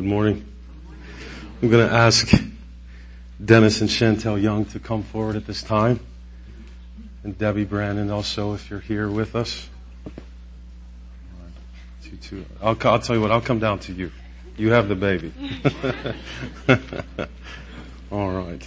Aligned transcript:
Good 0.00 0.08
morning. 0.08 0.46
I'm 1.60 1.68
going 1.68 1.86
to 1.86 1.94
ask 1.94 2.30
Dennis 3.44 3.82
and 3.82 3.90
Chantel 3.90 4.40
Young 4.40 4.64
to 4.64 4.78
come 4.80 5.02
forward 5.02 5.36
at 5.36 5.46
this 5.46 5.62
time. 5.62 6.00
And 7.22 7.36
Debbie 7.36 7.66
Brandon 7.66 8.10
also, 8.10 8.54
if 8.54 8.70
you're 8.70 8.80
here 8.80 9.10
with 9.10 9.36
us. 9.36 9.68
Two, 12.02 12.16
two. 12.16 12.46
I'll, 12.62 12.78
I'll 12.84 12.98
tell 12.98 13.14
you 13.14 13.20
what, 13.20 13.30
I'll 13.30 13.42
come 13.42 13.58
down 13.58 13.78
to 13.80 13.92
you. 13.92 14.10
You 14.56 14.70
have 14.70 14.88
the 14.88 14.94
baby. 14.94 15.34
All 18.10 18.30
right. 18.30 18.66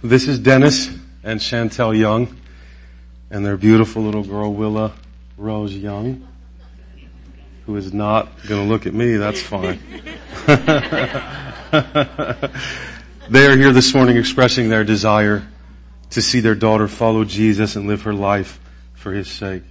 This 0.00 0.28
is 0.28 0.38
Dennis 0.38 0.96
and 1.24 1.40
Chantel 1.40 1.98
Young 1.98 2.36
and 3.30 3.44
their 3.44 3.56
beautiful 3.56 4.00
little 4.02 4.22
girl 4.22 4.54
Willa 4.54 4.92
Rose 5.36 5.74
Young 5.74 6.24
who 7.66 7.76
is 7.76 7.92
not 7.94 8.28
going 8.46 8.62
to 8.62 8.68
look 8.68 8.86
at 8.86 8.94
me, 8.94 9.16
that's 9.16 9.40
fine. 9.40 9.80
they 13.28 13.46
are 13.46 13.56
here 13.56 13.72
this 13.72 13.94
morning 13.94 14.16
expressing 14.16 14.68
their 14.68 14.84
desire 14.84 15.46
to 16.10 16.20
see 16.20 16.40
their 16.40 16.54
daughter 16.54 16.88
follow 16.88 17.24
Jesus 17.24 17.74
and 17.76 17.88
live 17.88 18.02
her 18.02 18.12
life 18.12 18.60
for 18.94 19.12
his 19.12 19.30
sake. 19.30 19.62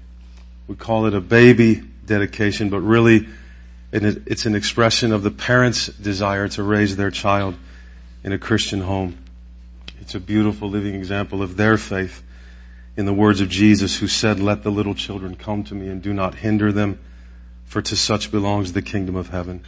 We 0.68 0.76
call 0.76 1.06
it 1.06 1.14
a 1.14 1.22
baby 1.22 1.84
dedication, 2.06 2.70
but 2.70 2.80
really 2.80 3.28
it's 3.92 4.46
an 4.48 4.56
expression 4.56 5.14
of 5.14 5.22
the 5.22 5.32
parents' 5.32 5.88
desire 5.88 6.48
to 6.50 6.64
raise 6.64 6.96
their 6.96 7.12
child 7.12 7.56
in 8.24 8.32
a 8.34 8.40
Christian 8.40 8.82
home. 8.82 9.18
It's 10.02 10.16
a 10.16 10.20
beautiful 10.20 10.68
living 10.68 10.96
example 10.96 11.44
of 11.44 11.58
their 11.58 11.78
faith 11.78 12.24
in 12.98 13.06
the 13.06 13.14
words 13.14 13.40
of 13.40 13.50
Jesus 13.50 13.98
who 13.98 14.08
said, 14.08 14.40
let 14.40 14.64
the 14.64 14.72
little 14.72 14.96
children 14.96 15.36
come 15.36 15.64
to 15.66 15.76
me 15.76 15.90
and 15.90 16.02
do 16.02 16.12
not 16.12 16.36
hinder 16.36 16.72
them 16.72 17.00
for 17.74 17.82
to 17.82 17.96
such 17.96 18.30
belongs 18.30 18.74
the 18.74 18.84
kingdom 18.84 19.16
of 19.16 19.30
heaven. 19.30 19.66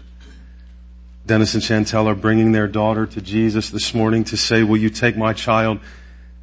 Dennis 1.26 1.56
and 1.56 1.64
Chantel 1.64 2.06
are 2.06 2.14
bringing 2.14 2.52
their 2.52 2.68
daughter 2.68 3.08
to 3.08 3.20
Jesus 3.20 3.72
this 3.72 3.96
morning 3.96 4.24
to 4.26 4.38
say, 4.38 4.62
will 4.62 4.78
you 4.78 4.92
take 4.92 5.18
my 5.18 5.34
child 5.34 5.80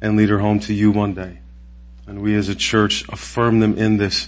and 0.01 0.17
lead 0.17 0.27
her 0.27 0.39
home 0.39 0.59
to 0.59 0.73
you 0.73 0.91
one 0.91 1.13
day? 1.13 1.39
And 2.05 2.21
we 2.21 2.35
as 2.35 2.49
a 2.49 2.55
church 2.55 3.07
affirm 3.07 3.61
them 3.61 3.77
in 3.77 3.95
this 3.95 4.27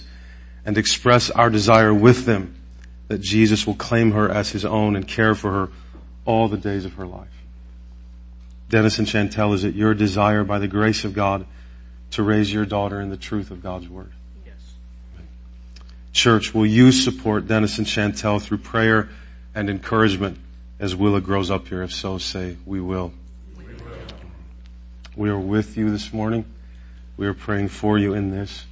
and 0.64 0.78
express 0.78 1.28
our 1.28 1.50
desire 1.50 1.92
with 1.92 2.24
them 2.24 2.54
that 3.08 3.20
Jesus 3.20 3.66
will 3.66 3.74
claim 3.74 4.12
her 4.12 4.30
as 4.30 4.48
his 4.52 4.64
own 4.64 4.96
and 4.96 5.06
care 5.06 5.34
for 5.34 5.52
her 5.52 5.68
all 6.24 6.48
the 6.48 6.56
days 6.56 6.86
of 6.86 6.94
her 6.94 7.06
life. 7.06 7.28
Dennis 8.70 8.98
and 8.98 9.06
Chantel, 9.06 9.52
is 9.52 9.62
it 9.62 9.74
your 9.74 9.92
desire 9.92 10.42
by 10.42 10.58
the 10.58 10.68
grace 10.68 11.04
of 11.04 11.12
God 11.12 11.44
to 12.12 12.22
raise 12.22 12.50
your 12.50 12.64
daughter 12.64 12.98
in 12.98 13.10
the 13.10 13.18
truth 13.18 13.50
of 13.50 13.62
God's 13.62 13.90
word? 13.90 14.12
Church, 16.16 16.54
will 16.54 16.64
you 16.64 16.92
support 16.92 17.46
Dennis 17.46 17.76
and 17.76 17.86
Chantel 17.86 18.40
through 18.40 18.56
prayer 18.58 19.10
and 19.54 19.68
encouragement 19.68 20.38
as 20.80 20.96
Willa 20.96 21.20
grows 21.20 21.50
up 21.50 21.68
here? 21.68 21.82
If 21.82 21.92
so, 21.92 22.16
say, 22.16 22.56
we 22.64 22.80
will. 22.80 23.12
We, 25.14 25.28
are 25.28 25.38
with 25.38 25.76
you 25.76 25.90
this 25.90 26.14
morning. 26.14 26.46
We 27.18 27.26
are 27.26 27.34
praying 27.34 27.68
for 27.68 27.98
you 27.98 28.14
in 28.14 28.30
this. 28.30 28.64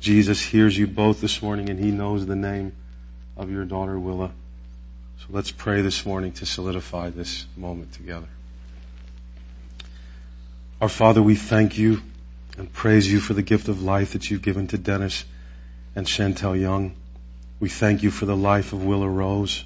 Jesus 0.00 0.42
hears 0.42 0.76
you 0.76 0.86
both 0.86 1.22
this 1.22 1.40
morning 1.40 1.70
and 1.70 1.80
he 1.80 1.90
knows 1.90 2.26
the 2.26 2.36
name 2.36 2.74
of 3.38 3.50
your 3.50 3.64
daughter 3.64 3.98
Willa. 3.98 4.32
So 5.18 5.28
let's 5.30 5.50
pray 5.50 5.80
this 5.80 6.04
morning 6.04 6.32
to 6.32 6.44
solidify 6.44 7.08
this 7.08 7.46
moment 7.56 7.94
together. 7.94 8.28
Our 10.82 10.90
Father, 10.90 11.22
we 11.22 11.36
thank 11.36 11.78
you 11.78 12.02
and 12.58 12.70
praise 12.70 13.10
you 13.10 13.20
for 13.20 13.32
the 13.32 13.40
gift 13.40 13.66
of 13.66 13.82
life 13.82 14.12
that 14.12 14.30
you've 14.30 14.42
given 14.42 14.66
to 14.66 14.76
Dennis 14.76 15.24
and 15.96 16.06
Chantel 16.06 16.60
Young. 16.60 16.94
We 17.58 17.70
thank 17.70 18.02
you 18.02 18.10
for 18.10 18.26
the 18.26 18.36
life 18.36 18.74
of 18.74 18.84
Willa 18.84 19.08
Rose. 19.08 19.64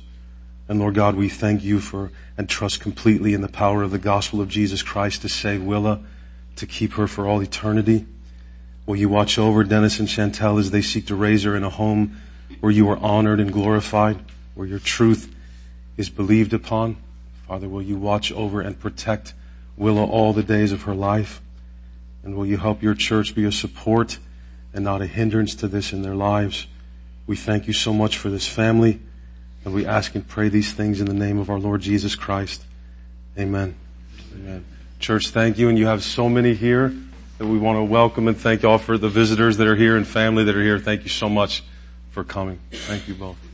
And 0.69 0.79
Lord 0.79 0.95
God, 0.95 1.17
we 1.17 1.29
thank 1.29 1.65
you 1.65 1.81
for 1.81 2.13
and 2.39 2.49
trust 2.49 2.81
completely 2.81 3.35
in 3.35 3.41
the 3.43 3.49
power 3.49 3.83
of 3.83 3.91
the 3.91 3.99
gospel 3.99 4.41
of 4.41 4.49
Jesus 4.49 4.83
Christ 4.83 5.23
to 5.23 5.29
save 5.29 5.63
Willa, 5.63 6.01
to 6.55 6.67
keep 6.67 6.93
her 6.93 7.09
for 7.09 7.27
all 7.27 7.43
eternity. 7.43 8.07
Will 8.87 8.95
you 8.95 9.09
watch 9.09 9.39
over 9.39 9.65
Dennis 9.65 9.99
and 9.99 10.09
Chantel 10.09 10.61
as 10.61 10.71
they 10.71 10.81
seek 10.81 11.07
to 11.09 11.17
raise 11.17 11.43
her 11.43 11.57
in 11.57 11.65
a 11.65 11.69
home 11.69 12.17
where 12.61 12.73
you 12.73 12.89
are 12.89 12.97
honored 12.99 13.41
and 13.41 13.53
glorified, 13.53 14.19
where 14.55 14.69
your 14.69 14.79
truth 14.79 15.35
is 15.97 16.09
believed 16.09 16.55
upon? 16.55 16.97
Father, 17.49 17.69
will 17.69 17.83
you 17.83 17.97
watch 17.97 18.31
over 18.31 18.61
and 18.61 18.79
protect 18.79 19.35
Willa 19.77 20.05
all 20.05 20.33
the 20.33 20.45
days 20.45 20.71
of 20.71 20.83
her 20.83 20.95
life? 20.95 21.43
And 22.23 22.37
will 22.37 22.47
you 22.47 22.59
help 22.59 22.83
your 22.83 22.95
church 22.95 23.35
be 23.35 23.45
a 23.45 23.53
support 23.53 24.19
and 24.73 24.85
not 24.85 25.03
a 25.03 25.07
hindrance 25.07 25.55
to 25.57 25.69
this 25.69 25.93
in 25.93 26.03
their 26.03 26.15
lives. 26.15 26.67
We 27.27 27.37
thank 27.37 27.67
you 27.67 27.73
so 27.73 27.93
much 27.93 28.17
for 28.17 28.31
this 28.31 28.47
family 28.47 29.01
and 29.65 29.75
we 29.75 29.87
ask 29.87 30.15
and 30.15 30.27
pray 30.27 30.49
these 30.49 30.73
things 30.73 31.01
in 31.01 31.07
the 31.07 31.15
name 31.15 31.39
of 31.39 31.51
our 31.51 31.59
Lord 31.59 31.81
Jesus 31.81 32.15
Christ. 32.17 32.63
Amen. 33.39 33.75
Amen. 34.35 34.65
Church, 34.99 35.29
thank 35.29 35.59
you. 35.59 35.69
And 35.69 35.79
you 35.79 35.87
have 35.87 36.03
so 36.03 36.29
many 36.29 36.55
here 36.55 36.95
that 37.39 37.47
we 37.47 37.59
want 37.59 37.79
to 37.79 37.85
welcome 37.85 38.29
and 38.29 38.37
thank 38.37 38.65
all 38.65 38.79
for 38.79 38.99
the 38.99 39.09
visitors 39.09 39.57
that 39.59 39.67
are 39.67 39.77
here 39.77 39.97
and 39.97 40.07
family 40.07 40.45
that 40.45 40.57
are 40.57 40.63
here. 40.63 40.79
Thank 40.79 41.03
you 41.03 41.09
so 41.09 41.29
much 41.29 41.63
for 42.11 42.25
coming. 42.25 42.59
Thank 42.71 43.09
you 43.09 43.15
both. 43.15 43.50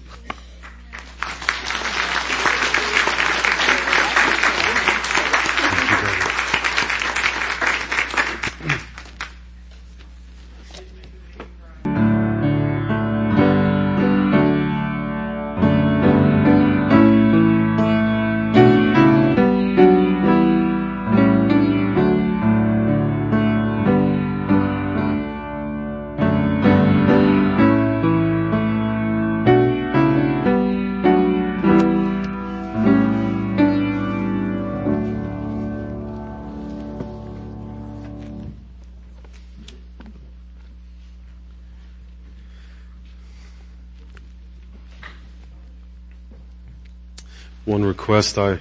Request 48.07 48.39
I 48.39 48.61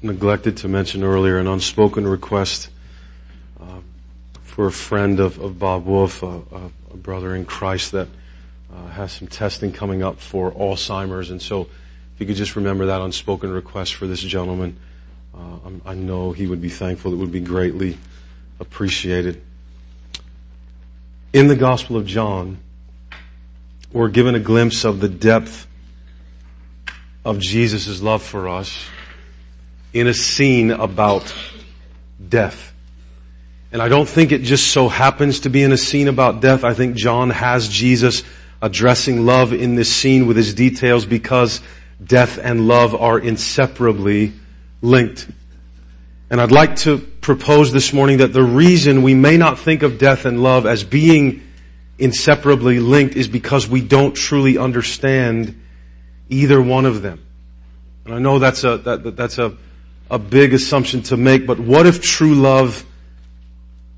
neglected 0.00 0.56
to 0.56 0.68
mention 0.68 1.04
earlier, 1.04 1.36
an 1.36 1.46
unspoken 1.46 2.06
request 2.06 2.70
uh, 3.60 3.80
for 4.42 4.66
a 4.66 4.72
friend 4.72 5.20
of, 5.20 5.38
of 5.38 5.58
Bob 5.58 5.84
Wolf, 5.84 6.22
a, 6.22 6.40
brother 6.94 7.34
in 7.34 7.44
Christ 7.44 7.92
that 7.92 8.08
uh, 8.72 8.86
has 8.92 9.12
some 9.12 9.28
testing 9.28 9.72
coming 9.72 10.02
up 10.02 10.20
for 10.20 10.52
Alzheimer's. 10.52 11.30
And 11.30 11.42
so 11.42 11.68
if 12.14 12.20
you 12.20 12.24
could 12.24 12.36
just 12.36 12.56
remember 12.56 12.86
that 12.86 13.02
unspoken 13.02 13.50
request 13.50 13.94
for 13.94 14.06
this 14.06 14.22
gentleman, 14.22 14.78
uh, 15.34 15.68
I 15.84 15.92
know 15.92 16.32
he 16.32 16.46
would 16.46 16.62
be 16.62 16.70
thankful. 16.70 17.12
It 17.12 17.16
would 17.16 17.32
be 17.32 17.40
greatly 17.40 17.98
appreciated. 18.58 19.42
In 21.34 21.46
the 21.48 21.56
Gospel 21.56 21.98
of 21.98 22.06
John, 22.06 22.56
we're 23.92 24.08
given 24.08 24.34
a 24.34 24.40
glimpse 24.40 24.84
of 24.84 25.00
the 25.00 25.10
depth 25.10 25.66
of 27.24 27.38
Jesus' 27.38 28.00
love 28.00 28.22
for 28.22 28.48
us 28.48 28.86
in 29.92 30.06
a 30.06 30.14
scene 30.14 30.70
about 30.70 31.34
death. 32.28 32.72
And 33.72 33.80
I 33.80 33.88
don't 33.88 34.08
think 34.08 34.32
it 34.32 34.42
just 34.42 34.72
so 34.72 34.88
happens 34.88 35.40
to 35.40 35.50
be 35.50 35.62
in 35.62 35.72
a 35.72 35.76
scene 35.76 36.08
about 36.08 36.40
death. 36.40 36.64
I 36.64 36.74
think 36.74 36.96
John 36.96 37.30
has 37.30 37.68
Jesus 37.68 38.24
addressing 38.62 39.24
love 39.24 39.52
in 39.52 39.74
this 39.74 39.92
scene 39.92 40.26
with 40.26 40.36
his 40.36 40.54
details 40.54 41.06
because 41.06 41.60
death 42.02 42.38
and 42.38 42.66
love 42.66 42.94
are 42.94 43.18
inseparably 43.18 44.32
linked. 44.82 45.28
And 46.30 46.40
I'd 46.40 46.52
like 46.52 46.76
to 46.76 46.98
propose 46.98 47.72
this 47.72 47.92
morning 47.92 48.18
that 48.18 48.32
the 48.32 48.42
reason 48.42 49.02
we 49.02 49.14
may 49.14 49.36
not 49.36 49.58
think 49.58 49.82
of 49.82 49.98
death 49.98 50.24
and 50.24 50.42
love 50.42 50.66
as 50.66 50.84
being 50.84 51.42
inseparably 51.98 52.80
linked 52.80 53.14
is 53.16 53.28
because 53.28 53.68
we 53.68 53.82
don't 53.82 54.14
truly 54.14 54.56
understand 54.56 55.59
either 56.30 56.62
one 56.62 56.86
of 56.86 57.02
them. 57.02 57.24
And 58.04 58.14
I 58.14 58.18
know 58.18 58.38
that's 58.38 58.64
a, 58.64 58.78
that, 58.78 59.16
that's 59.16 59.38
a, 59.38 59.56
a 60.10 60.18
big 60.18 60.54
assumption 60.54 61.02
to 61.04 61.16
make, 61.16 61.46
but 61.46 61.60
what 61.60 61.86
if 61.86 62.00
true 62.00 62.34
love, 62.34 62.84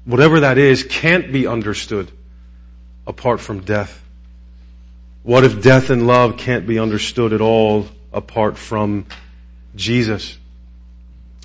whatever 0.04 0.40
that 0.40 0.58
is, 0.58 0.82
can't 0.82 1.32
be 1.32 1.46
understood 1.46 2.10
apart 3.06 3.40
from 3.40 3.60
death? 3.60 4.02
What 5.22 5.44
if 5.44 5.62
death 5.62 5.90
and 5.90 6.06
love 6.06 6.36
can't 6.36 6.66
be 6.66 6.78
understood 6.78 7.32
at 7.32 7.40
all 7.40 7.86
apart 8.12 8.58
from 8.58 9.06
Jesus? 9.76 10.36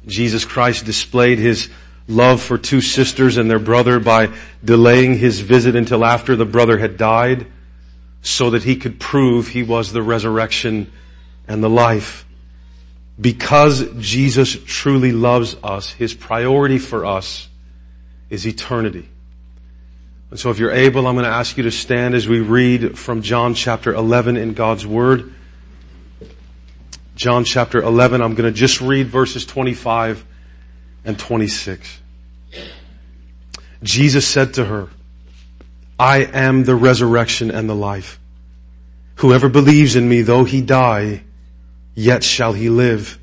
Jesus 0.07 0.45
Christ 0.45 0.85
displayed 0.85 1.37
his 1.37 1.69
love 2.07 2.41
for 2.41 2.57
two 2.57 2.81
sisters 2.81 3.37
and 3.37 3.51
their 3.51 3.59
brother 3.59 3.99
by 3.99 4.33
delaying 4.63 5.17
his 5.19 5.41
visit 5.41 5.75
until 5.75 6.05
after 6.05 6.35
the 6.35 6.45
brother 6.45 6.77
had 6.77 6.97
died 6.97 7.45
so 8.21 8.49
that 8.49 8.63
he 8.63 8.75
could 8.75 8.99
prove 8.99 9.49
he 9.49 9.63
was 9.63 9.91
the 9.91 10.01
resurrection 10.01 10.91
and 11.47 11.63
the 11.63 11.69
life. 11.69 12.25
Because 13.19 13.85
Jesus 13.99 14.55
truly 14.65 15.11
loves 15.11 15.55
us, 15.63 15.91
His 15.91 16.13
priority 16.13 16.77
for 16.77 17.05
us 17.05 17.47
is 18.29 18.45
eternity. 18.45 19.09
And 20.29 20.39
so 20.39 20.51
if 20.51 20.59
you're 20.59 20.71
able, 20.71 21.07
I'm 21.07 21.15
going 21.15 21.25
to 21.25 21.31
ask 21.31 21.57
you 21.57 21.63
to 21.63 21.71
stand 21.71 22.13
as 22.13 22.27
we 22.27 22.41
read 22.41 22.99
from 22.99 23.21
John 23.21 23.53
chapter 23.53 23.93
11 23.93 24.37
in 24.37 24.53
God's 24.53 24.85
Word. 24.85 25.33
John 27.15 27.45
chapter 27.45 27.81
11, 27.81 28.21
I'm 28.21 28.35
going 28.35 28.51
to 28.51 28.57
just 28.57 28.81
read 28.81 29.07
verses 29.07 29.45
25 29.45 30.23
and 31.05 31.17
26. 31.17 32.01
Jesus 33.81 34.27
said 34.27 34.53
to 34.55 34.65
her, 34.65 34.89
I 35.99 36.19
am 36.19 36.63
the 36.63 36.75
resurrection 36.75 37.49
and 37.49 37.69
the 37.69 37.75
life. 37.75 38.19
Whoever 39.15 39.49
believes 39.49 39.95
in 39.95 40.07
me, 40.07 40.21
though 40.21 40.43
he 40.43 40.61
die, 40.61 41.23
yet 41.95 42.23
shall 42.23 42.53
he 42.53 42.69
live. 42.69 43.17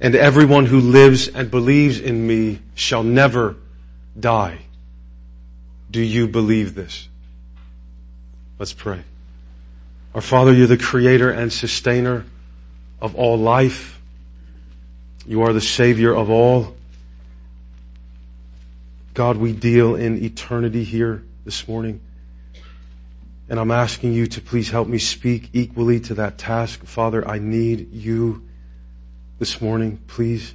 And 0.00 0.14
everyone 0.14 0.66
who 0.66 0.80
lives 0.80 1.28
and 1.28 1.50
believes 1.50 2.00
in 2.00 2.26
me 2.26 2.60
shall 2.74 3.02
never 3.02 3.56
die. 4.18 4.58
Do 5.90 6.00
you 6.00 6.26
believe 6.26 6.74
this? 6.74 7.08
Let's 8.58 8.72
pray. 8.72 9.02
Our 10.14 10.22
Father, 10.22 10.52
you're 10.52 10.66
the 10.66 10.78
creator 10.78 11.30
and 11.30 11.52
sustainer 11.52 12.24
of 13.00 13.14
all 13.14 13.36
life. 13.36 14.00
You 15.26 15.42
are 15.42 15.52
the 15.52 15.60
Savior 15.60 16.14
of 16.14 16.30
all. 16.30 16.74
God, 19.12 19.36
we 19.36 19.52
deal 19.52 19.94
in 19.94 20.24
eternity 20.24 20.84
here 20.84 21.22
this 21.44 21.66
morning. 21.68 22.00
And 23.48 23.58
I'm 23.58 23.70
asking 23.70 24.12
you 24.12 24.26
to 24.28 24.40
please 24.40 24.70
help 24.70 24.88
me 24.88 24.98
speak 24.98 25.50
equally 25.52 26.00
to 26.00 26.14
that 26.14 26.38
task. 26.38 26.84
Father, 26.84 27.26
I 27.26 27.38
need 27.38 27.92
you 27.92 28.46
this 29.38 29.60
morning, 29.60 29.98
please. 30.06 30.54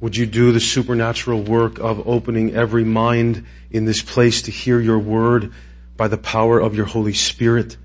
Would 0.00 0.16
you 0.16 0.26
do 0.26 0.52
the 0.52 0.60
supernatural 0.60 1.42
work 1.42 1.78
of 1.80 2.06
opening 2.06 2.54
every 2.54 2.84
mind 2.84 3.44
in 3.70 3.84
this 3.84 4.02
place 4.02 4.42
to 4.42 4.50
hear 4.50 4.78
your 4.78 4.98
word 4.98 5.52
by 5.96 6.06
the 6.06 6.18
power 6.18 6.60
of 6.60 6.76
your 6.76 6.86
Holy 6.86 7.14
Spirit? 7.14 7.76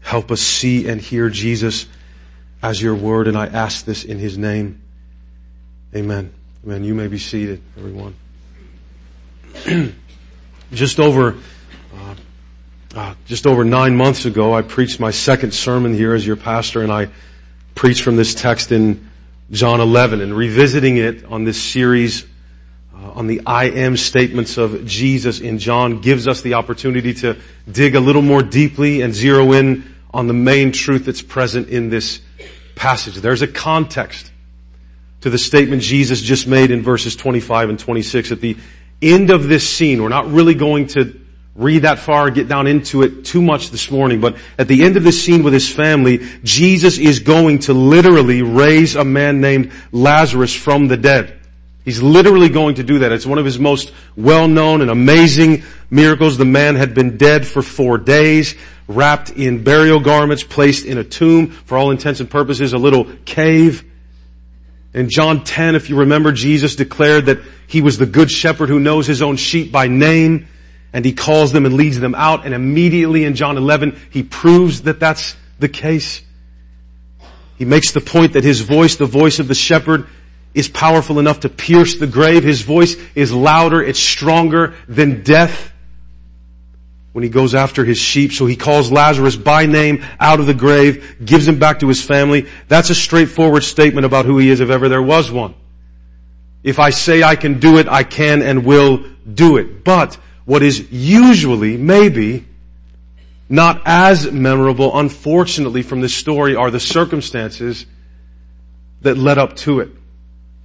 Help 0.00 0.30
us 0.30 0.40
see 0.40 0.88
and 0.88 1.00
hear 1.00 1.28
Jesus 1.28 1.86
as 2.62 2.82
your 2.82 2.94
word, 2.94 3.28
and 3.28 3.36
I 3.36 3.46
ask 3.46 3.84
this 3.84 4.02
in 4.04 4.18
his 4.18 4.36
name. 4.36 4.82
Amen. 5.94 6.32
Amen. 6.64 6.84
You 6.84 6.94
may 6.94 7.06
be 7.06 7.18
seated, 7.18 7.62
everyone. 7.76 8.14
just 10.72 11.00
over, 11.00 11.36
uh, 11.94 12.14
uh, 12.94 13.14
just 13.26 13.46
over 13.46 13.64
nine 13.64 13.96
months 13.96 14.24
ago, 14.24 14.54
I 14.54 14.62
preached 14.62 15.00
my 15.00 15.10
second 15.10 15.52
sermon 15.52 15.94
here 15.94 16.14
as 16.14 16.26
your 16.26 16.36
pastor, 16.36 16.82
and 16.82 16.92
I 16.92 17.08
preached 17.74 18.02
from 18.02 18.16
this 18.16 18.34
text 18.34 18.72
in 18.72 19.08
John 19.50 19.80
11 19.80 20.20
and 20.20 20.36
revisiting 20.36 20.96
it 20.96 21.24
on 21.24 21.44
this 21.44 21.60
series 21.60 22.24
uh, 22.94 23.12
on 23.12 23.26
the 23.26 23.40
I 23.46 23.64
am 23.64 23.96
statements 23.96 24.58
of 24.58 24.86
Jesus 24.86 25.40
in 25.40 25.58
John 25.58 26.00
gives 26.00 26.28
us 26.28 26.42
the 26.42 26.54
opportunity 26.54 27.14
to 27.14 27.36
dig 27.70 27.96
a 27.96 28.00
little 28.00 28.22
more 28.22 28.42
deeply 28.42 29.00
and 29.00 29.12
zero 29.12 29.52
in 29.52 29.94
on 30.12 30.26
the 30.26 30.34
main 30.34 30.70
truth 30.70 31.06
that's 31.06 31.22
present 31.22 31.68
in 31.68 31.88
this 31.88 32.20
passage. 32.76 33.16
There's 33.16 33.42
a 33.42 33.48
context 33.48 34.30
to 35.22 35.30
the 35.30 35.38
statement 35.38 35.82
Jesus 35.82 36.20
just 36.20 36.46
made 36.46 36.70
in 36.70 36.82
verses 36.82 37.16
25 37.16 37.70
and 37.70 37.78
26 37.78 38.32
at 38.32 38.40
the 38.40 38.56
end 39.02 39.30
of 39.30 39.48
this 39.48 39.68
scene. 39.68 40.02
We're 40.02 40.08
not 40.08 40.30
really 40.30 40.54
going 40.54 40.88
to 40.88 41.18
read 41.54 41.80
that 41.80 41.98
far, 41.98 42.30
get 42.30 42.48
down 42.48 42.66
into 42.66 43.02
it 43.02 43.24
too 43.24 43.42
much 43.42 43.70
this 43.70 43.90
morning, 43.90 44.20
but 44.20 44.36
at 44.58 44.68
the 44.68 44.82
end 44.82 44.96
of 44.96 45.02
this 45.02 45.22
scene 45.22 45.42
with 45.42 45.52
his 45.52 45.68
family, 45.68 46.26
Jesus 46.42 46.96
is 46.96 47.20
going 47.20 47.58
to 47.60 47.74
literally 47.74 48.42
raise 48.42 48.94
a 48.96 49.04
man 49.04 49.40
named 49.40 49.72
Lazarus 49.92 50.54
from 50.54 50.88
the 50.88 50.96
dead. 50.96 51.38
He's 51.84 52.00
literally 52.00 52.48
going 52.48 52.76
to 52.76 52.82
do 52.82 53.00
that. 53.00 53.12
It's 53.12 53.26
one 53.26 53.38
of 53.38 53.44
his 53.44 53.58
most 53.58 53.92
well-known 54.16 54.80
and 54.80 54.90
amazing 54.90 55.64
miracles. 55.90 56.38
The 56.38 56.44
man 56.44 56.76
had 56.76 56.94
been 56.94 57.16
dead 57.16 57.46
for 57.46 57.62
four 57.62 57.98
days, 57.98 58.54
wrapped 58.86 59.30
in 59.30 59.64
burial 59.64 59.98
garments, 59.98 60.42
placed 60.42 60.86
in 60.86 60.98
a 60.98 61.04
tomb, 61.04 61.48
for 61.50 61.76
all 61.76 61.90
intents 61.90 62.20
and 62.20 62.30
purposes, 62.30 62.74
a 62.74 62.78
little 62.78 63.06
cave. 63.24 63.89
In 64.92 65.08
John 65.08 65.44
10, 65.44 65.76
if 65.76 65.88
you 65.88 65.96
remember, 65.96 66.32
Jesus 66.32 66.74
declared 66.74 67.26
that 67.26 67.40
he 67.66 67.80
was 67.80 67.98
the 67.98 68.06
good 68.06 68.30
shepherd 68.30 68.68
who 68.68 68.80
knows 68.80 69.06
his 69.06 69.22
own 69.22 69.36
sheep 69.36 69.70
by 69.70 69.86
name 69.86 70.48
and 70.92 71.04
he 71.04 71.12
calls 71.12 71.52
them 71.52 71.66
and 71.66 71.76
leads 71.76 72.00
them 72.00 72.16
out 72.16 72.44
and 72.44 72.52
immediately 72.52 73.24
in 73.24 73.36
John 73.36 73.56
11 73.56 73.96
he 74.10 74.24
proves 74.24 74.82
that 74.82 74.98
that's 74.98 75.36
the 75.60 75.68
case. 75.68 76.22
He 77.56 77.64
makes 77.64 77.92
the 77.92 78.00
point 78.00 78.32
that 78.32 78.42
his 78.42 78.62
voice, 78.62 78.96
the 78.96 79.06
voice 79.06 79.38
of 79.38 79.46
the 79.46 79.54
shepherd, 79.54 80.08
is 80.54 80.68
powerful 80.68 81.20
enough 81.20 81.40
to 81.40 81.48
pierce 81.48 81.96
the 81.96 82.06
grave. 82.08 82.42
His 82.42 82.62
voice 82.62 82.96
is 83.14 83.32
louder, 83.32 83.82
it's 83.82 84.00
stronger 84.00 84.74
than 84.88 85.22
death 85.22 85.69
when 87.12 87.24
he 87.24 87.30
goes 87.30 87.54
after 87.54 87.84
his 87.84 87.98
sheep. 87.98 88.32
So 88.32 88.46
he 88.46 88.56
calls 88.56 88.92
Lazarus 88.92 89.36
by 89.36 89.66
name 89.66 90.04
out 90.18 90.40
of 90.40 90.46
the 90.46 90.54
grave, 90.54 91.16
gives 91.24 91.46
him 91.46 91.58
back 91.58 91.80
to 91.80 91.88
his 91.88 92.02
family. 92.02 92.46
That's 92.68 92.90
a 92.90 92.94
straightforward 92.94 93.64
statement 93.64 94.06
about 94.06 94.26
who 94.26 94.38
he 94.38 94.50
is 94.50 94.60
if 94.60 94.70
ever 94.70 94.88
there 94.88 95.02
was 95.02 95.30
one. 95.30 95.54
If 96.62 96.78
I 96.78 96.90
say 96.90 97.22
I 97.22 97.36
can 97.36 97.58
do 97.58 97.78
it, 97.78 97.88
I 97.88 98.02
can 98.02 98.42
and 98.42 98.64
will 98.64 99.04
do 99.32 99.56
it. 99.56 99.82
But 99.82 100.18
what 100.44 100.62
is 100.62 100.90
usually, 100.92 101.76
maybe, 101.76 102.46
not 103.48 103.82
as 103.86 104.30
memorable, 104.30 104.96
unfortunately, 104.98 105.82
from 105.82 106.00
this 106.00 106.14
story 106.14 106.54
are 106.54 106.70
the 106.70 106.80
circumstances 106.80 107.86
that 109.02 109.16
led 109.16 109.38
up 109.38 109.56
to 109.56 109.80
it. 109.80 109.90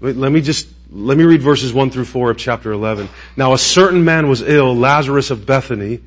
Let 0.02 0.32
me 0.32 0.42
just, 0.42 0.68
let 0.92 1.18
me 1.18 1.24
read 1.24 1.42
verses 1.42 1.74
1 1.74 1.90
through 1.90 2.06
4 2.06 2.32
of 2.32 2.38
chapter 2.38 2.72
11. 2.72 3.10
Now 3.38 3.54
a 3.54 3.58
certain 3.58 4.04
man 4.04 4.28
was 4.28 4.42
ill, 4.42 4.76
Lazarus 4.76 5.32
of 5.32 5.46
Bethany, 5.46 6.02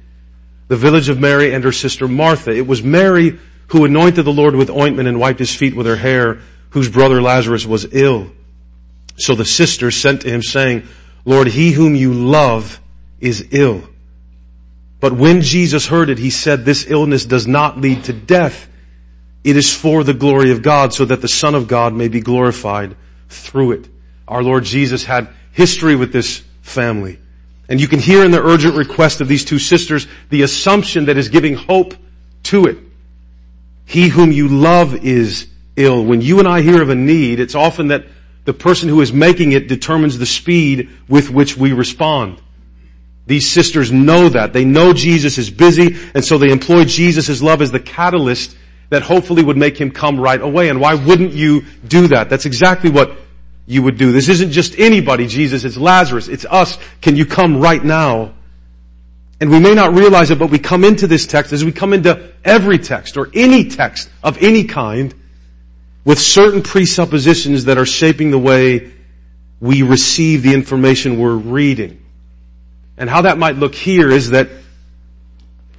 the 0.69 0.77
village 0.77 1.09
of 1.09 1.19
Mary 1.19 1.53
and 1.55 1.65
her 1.65 1.73
sister 1.73 2.07
Martha. 2.07 2.51
It 2.51 2.67
was 2.67 2.83
Mary 2.83 3.39
who 3.69 3.85
anointed 3.85 4.25
the 4.25 4.33
Lord 4.33 4.55
with 4.55 4.71
ointment 4.71 5.09
and 5.09 5.19
wiped 5.21 5.39
his 5.39 5.55
feet 5.55 5.75
with 5.75 5.87
her 5.87 5.97
hair, 5.97 6.41
whose 6.71 6.89
brother 6.89 7.21
Lazarus 7.21 7.67
was 7.67 7.87
ill. 7.93 8.31
So 9.17 9.35
the 9.35 9.45
sisters 9.45 9.97
sent 9.97 10.23
to 10.23 10.31
him 10.31 10.43
saying, 10.43 10.87
Lord, 11.25 11.49
he 11.49 11.73
whom 11.73 11.95
you 11.95 12.15
love 12.15 12.81
is 13.21 13.49
ill. 13.51 13.83
But 15.01 15.13
when 15.13 15.43
Jesus 15.43 15.87
heard 15.87 16.11
it, 16.11 16.19
he 16.19 16.31
said, 16.31 16.65
this 16.65 16.89
illness 16.89 17.25
does 17.25 17.47
not 17.47 17.79
lead 17.79 18.05
to 18.05 18.13
death. 18.13 18.69
It 19.45 19.57
is 19.57 19.75
for 19.75 20.03
the 20.03 20.15
glory 20.15 20.51
of 20.51 20.63
God 20.63 20.93
so 20.93 21.05
that 21.05 21.21
the 21.21 21.29
Son 21.29 21.55
of 21.55 21.69
God 21.69 21.95
may 21.95 22.09
be 22.09 22.21
glorified 22.21 22.97
through 23.29 23.73
it. 23.73 23.89
Our 24.27 24.43
Lord 24.43 24.65
Jesus 24.65 25.05
had 25.05 25.29
history 25.53 25.95
with 25.95 26.13
this 26.13 26.43
family. 26.63 27.19
And 27.69 27.81
you 27.81 27.89
can 27.89 27.99
hear 27.99 28.25
in 28.25 28.31
the 28.31 28.43
urgent 28.43 28.77
request 28.77 29.21
of 29.21 29.29
these 29.29 29.45
two 29.45 29.59
sisters 29.59 30.07
the 30.31 30.43
assumption 30.43 31.07
that 31.07 31.19
is 31.19 31.29
giving 31.29 31.55
hope 31.55 31.95
to 32.45 32.65
it. 32.65 32.79
He 33.85 34.09
whom 34.09 34.33
you 34.33 34.49
love 34.49 35.05
is 35.05 35.49
ill. 35.77 36.05
When 36.05 36.21
you 36.21 36.39
and 36.39 36.49
I 36.49 36.63
hear 36.63 36.83
of 36.83 36.89
a 36.89 36.95
need, 36.95 37.41
it's 37.41 37.55
often 37.55 37.89
that 37.89 38.07
the 38.45 38.55
person 38.55 38.89
who 38.89 39.01
is 39.03 39.13
making 39.13 39.53
it 39.53 39.69
determines 39.69 40.19
the 40.19 40.27
speed 40.27 40.91
with 41.09 41.31
which 41.31 41.57
we 41.57 41.73
respond. 41.73 42.41
These 43.27 43.51
sisters 43.51 43.93
know 43.93 44.31
that. 44.31 44.55
They 44.55 44.65
know 44.65 44.95
Jesus 44.95 45.37
is 45.37 45.51
busy, 45.51 45.97
and 46.15 46.25
so 46.25 46.39
they 46.39 46.51
employ 46.51 46.85
Jesus' 46.85 47.43
love 47.43 47.61
as 47.61 47.71
the 47.71 47.81
catalyst 47.81 48.57
that 48.89 49.03
hopefully 49.03 49.43
would 49.43 49.59
make 49.59 49.79
him 49.79 49.91
come 49.91 50.19
right 50.19 50.41
away. 50.41 50.71
And 50.71 50.81
why 50.81 50.95
wouldn't 50.95 51.33
you 51.33 51.67
do 51.87 52.09
that? 52.09 52.31
That's 52.31 52.47
exactly 52.47 52.89
what 52.89 53.15
you 53.69 53.83
would 53.83 53.99
do. 53.99 54.13
This 54.13 54.31
isn't 54.31 54.51
just 54.51 54.79
anybody, 54.79 55.27
Jesus. 55.27 55.63
It's 55.63 55.77
Lazarus. 55.77 56.27
It's 56.29 56.47
us. 56.47 56.79
Can 57.03 57.17
you 57.17 57.27
come 57.27 57.61
right 57.61 57.85
now? 57.85 58.33
And 59.41 59.51
we 59.51 59.61
may 59.61 59.75
not 59.75 59.95
realize 59.95 60.31
it, 60.31 60.39
but 60.39 60.49
we 60.49 60.59
come 60.59 60.85
into 60.85 61.07
this 61.07 61.27
text 61.27 61.53
as 61.53 61.63
we 61.63 61.71
come 61.71 61.93
into 61.93 62.33
every 62.45 62.79
text 62.79 63.19
or 63.19 63.29
any 63.35 63.69
text 63.69 64.09
of 64.25 64.43
any 64.43 64.65
kind 64.65 65.15
with 66.03 66.19
certain 66.19 66.63
presuppositions 66.63 67.67
that 67.67 67.77
are 67.77 67.85
shaping 67.85 68.31
the 68.31 68.39
way 68.39 68.91
we 69.61 69.83
receive 69.83 70.43
the 70.43 70.55
information 70.55 71.19
we're 71.19 71.37
reading. 71.37 72.03
And 72.97 73.11
how 73.11 73.21
that 73.23 73.37
might 73.37 73.57
look 73.57 73.75
here 73.75 74.11
is 74.11 74.31
that 74.31 74.49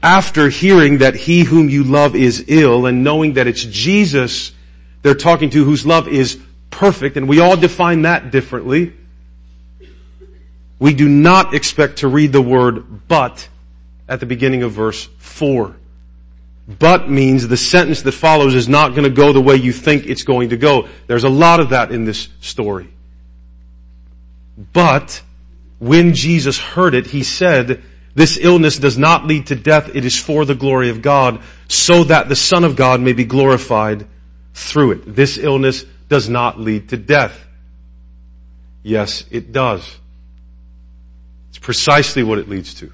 after 0.04 0.48
hearing 0.48 1.00
that 1.00 1.16
he 1.16 1.44
whom 1.44 1.70
you 1.70 1.84
love 1.84 2.16
is 2.16 2.46
ill 2.48 2.86
and 2.86 3.04
knowing 3.04 3.34
that 3.34 3.48
it's 3.48 3.66
Jesus 3.66 4.52
they're 5.02 5.16
talking 5.16 5.50
to 5.52 5.64
whose 5.64 5.86
love 5.86 6.08
is 6.08 6.40
perfect, 6.70 7.18
and 7.18 7.28
we 7.28 7.40
all 7.40 7.58
define 7.58 8.04
that 8.04 8.32
differently, 8.32 8.94
we 10.80 10.94
do 10.94 11.10
not 11.10 11.54
expect 11.54 11.98
to 11.98 12.08
read 12.08 12.32
the 12.32 12.42
word 12.42 13.08
but 13.08 13.48
at 14.08 14.20
the 14.20 14.26
beginning 14.26 14.64
of 14.64 14.72
verse 14.72 15.08
4. 15.18 15.76
But 16.68 17.10
means 17.10 17.48
the 17.48 17.58
sentence 17.58 18.04
that 18.04 18.12
follows 18.12 18.56
is 18.56 18.70
not 18.70 18.90
going 18.90 19.04
to 19.04 19.10
go 19.10 19.34
the 19.34 19.42
way 19.42 19.56
you 19.56 19.74
think 19.74 20.06
it's 20.06 20.24
going 20.24 20.50
to 20.50 20.58
go. 20.58 20.88
There's 21.08 21.24
a 21.24 21.30
lot 21.30 21.60
of 21.60 21.70
that 21.70 21.92
in 21.92 22.06
this 22.06 22.30
story. 22.42 22.94
But 24.72 25.22
when 25.80 26.14
Jesus 26.14 26.60
heard 26.60 26.94
it, 26.94 27.08
he 27.08 27.24
said, 27.24 27.82
This 28.14 28.38
illness 28.40 28.78
does 28.78 28.98
not 28.98 29.26
lead 29.26 29.48
to 29.48 29.56
death. 29.56 29.96
It 29.96 30.06
is 30.06 30.20
for 30.20 30.46
the 30.46 30.56
glory 30.56 30.90
of 30.90 31.02
God 31.02 31.42
so 31.68 32.04
that 32.04 32.30
the 32.30 32.36
Son 32.36 32.64
of 32.64 32.76
God 32.76 33.02
may 33.02 33.14
be 33.14 33.24
glorified 33.26 34.06
through 34.54 34.92
it. 34.92 35.16
This 35.16 35.38
illness 35.38 35.86
does 36.10 36.28
not 36.28 36.60
lead 36.60 36.90
to 36.90 36.98
death. 36.98 37.40
Yes, 38.84 39.24
it 39.32 39.54
does. 39.54 39.98
It's 41.50 41.60
precisely 41.60 42.24
what 42.24 42.40
it 42.40 42.50
leads 42.50 42.74
to. 42.76 42.92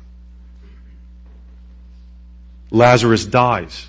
Lazarus 2.72 3.26
dies 3.26 3.88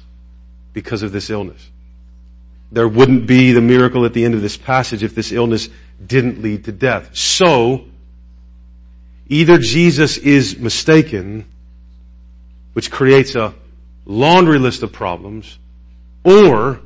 because 0.72 1.02
of 1.02 1.12
this 1.12 1.28
illness. 1.28 1.70
There 2.70 2.88
wouldn't 2.88 3.26
be 3.26 3.52
the 3.52 3.60
miracle 3.60 4.04
at 4.04 4.12
the 4.12 4.24
end 4.24 4.34
of 4.34 4.42
this 4.42 4.56
passage 4.56 5.02
if 5.02 5.14
this 5.14 5.32
illness 5.32 5.68
didn't 6.04 6.42
lead 6.42 6.64
to 6.64 6.72
death. 6.72 7.16
So, 7.16 7.84
either 9.28 9.58
Jesus 9.58 10.18
is 10.18 10.58
mistaken, 10.58 11.46
which 12.74 12.90
creates 12.90 13.34
a 13.34 13.54
laundry 14.04 14.58
list 14.58 14.82
of 14.82 14.92
problems, 14.92 15.58
or 16.24 16.80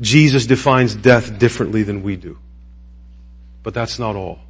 Jesus 0.00 0.46
defines 0.46 0.94
death 0.94 1.38
differently 1.38 1.82
than 1.82 2.02
we 2.02 2.16
do. 2.16 2.38
But 3.62 3.74
that's 3.74 3.98
not 3.98 4.16
all. 4.16 4.40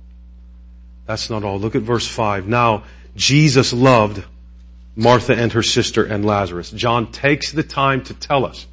That's 1.06 1.28
not 1.30 1.44
all. 1.44 1.58
Look 1.58 1.74
at 1.74 1.82
verse 1.82 2.06
5. 2.06 2.48
Now, 2.48 2.84
Jesus 3.14 3.72
loved 3.72 4.24
Martha 4.96 5.34
and 5.34 5.52
her 5.52 5.62
sister 5.62 6.04
and 6.04 6.24
Lazarus. 6.24 6.70
John 6.70 7.12
takes 7.12 7.52
the 7.52 7.62
time 7.62 8.02
to 8.04 8.14
tell 8.14 8.44
us. 8.44 8.66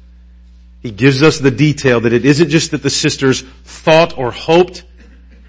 He 0.80 0.90
gives 0.90 1.22
us 1.22 1.38
the 1.38 1.50
detail 1.50 2.00
that 2.00 2.12
it 2.12 2.24
isn't 2.24 2.48
just 2.48 2.72
that 2.72 2.82
the 2.82 2.90
sisters 2.90 3.42
thought 3.64 4.18
or 4.18 4.32
hoped 4.32 4.84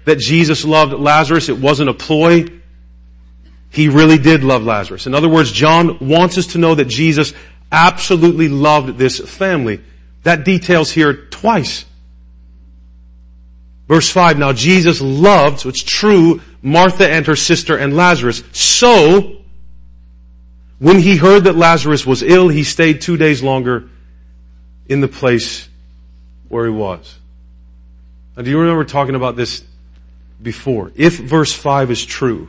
that 0.04 0.18
Jesus 0.18 0.64
loved 0.64 0.92
Lazarus. 0.92 1.48
It 1.48 1.58
wasn't 1.58 1.90
a 1.90 1.94
ploy. 1.94 2.46
He 3.70 3.88
really 3.88 4.18
did 4.18 4.44
love 4.44 4.62
Lazarus. 4.62 5.06
In 5.06 5.14
other 5.14 5.28
words, 5.28 5.50
John 5.50 5.98
wants 6.06 6.38
us 6.38 6.48
to 6.48 6.58
know 6.58 6.74
that 6.76 6.84
Jesus 6.84 7.32
absolutely 7.72 8.48
loved 8.48 8.96
this 8.98 9.18
family. 9.18 9.80
That 10.24 10.44
details 10.44 10.90
here 10.90 11.14
twice. 11.14 11.84
Verse 13.86 14.10
5, 14.10 14.38
now 14.38 14.52
Jesus 14.52 15.00
loved, 15.00 15.60
so 15.60 15.68
it's 15.68 15.82
true, 15.82 16.40
Martha 16.62 17.08
and 17.08 17.26
her 17.26 17.36
sister 17.36 17.76
and 17.76 17.94
Lazarus. 17.94 18.42
So, 18.52 19.36
when 20.78 20.98
he 20.98 21.16
heard 21.16 21.44
that 21.44 21.54
Lazarus 21.54 22.06
was 22.06 22.22
ill, 22.22 22.48
he 22.48 22.64
stayed 22.64 23.02
two 23.02 23.18
days 23.18 23.42
longer 23.42 23.90
in 24.86 25.02
the 25.02 25.08
place 25.08 25.68
where 26.48 26.64
he 26.64 26.72
was. 26.72 27.18
Now 28.34 28.42
do 28.42 28.50
you 28.50 28.58
remember 28.58 28.84
talking 28.84 29.14
about 29.14 29.36
this 29.36 29.62
before? 30.42 30.90
If 30.94 31.18
verse 31.18 31.52
5 31.52 31.90
is 31.90 32.04
true, 32.04 32.48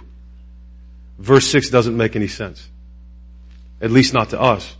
verse 1.19 1.47
6 1.47 1.69
doesn't 1.69 1.95
make 1.95 2.15
any 2.15 2.29
sense. 2.29 2.65
At 3.81 3.91
least 3.91 4.13
not 4.13 4.29
to 4.29 4.39
us 4.39 4.73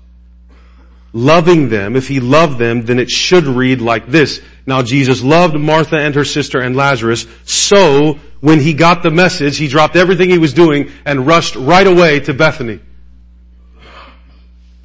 loving 1.16 1.70
them, 1.70 1.96
if 1.96 2.10
he 2.10 2.20
loved 2.20 2.60
them, 2.60 2.84
then 2.84 3.00
it 3.00 3.10
should 3.10 3.46
read 3.46 3.80
like 3.80 4.08
this. 4.08 4.42
Now 4.68 4.84
Jesus 4.84 5.24
loved 5.24 5.56
Martha 5.56 5.98
and 5.98 6.14
her 6.14 6.26
sister 6.26 6.60
and 6.60 6.76
Lazarus, 6.76 7.26
so 7.46 8.20
when 8.42 8.60
he 8.60 8.74
got 8.74 9.02
the 9.02 9.12
message, 9.12 9.58
he 9.58 9.70
dropped 9.70 9.96
everything 9.96 10.30
he 10.30 10.38
was 10.38 10.54
doing 10.54 10.92
and 11.06 11.26
rushed 11.26 11.56
right 11.56 11.88
away 11.88 12.20
to 12.20 12.34
Bethany. 12.34 12.82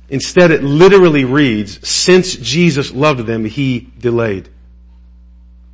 Instead 0.08 0.52
it 0.52 0.62
literally 0.62 1.24
reads, 1.24 1.86
since 1.86 2.36
Jesus 2.36 2.92
loved 2.92 3.26
them, 3.26 3.44
he 3.44 3.88
delayed. 3.98 4.48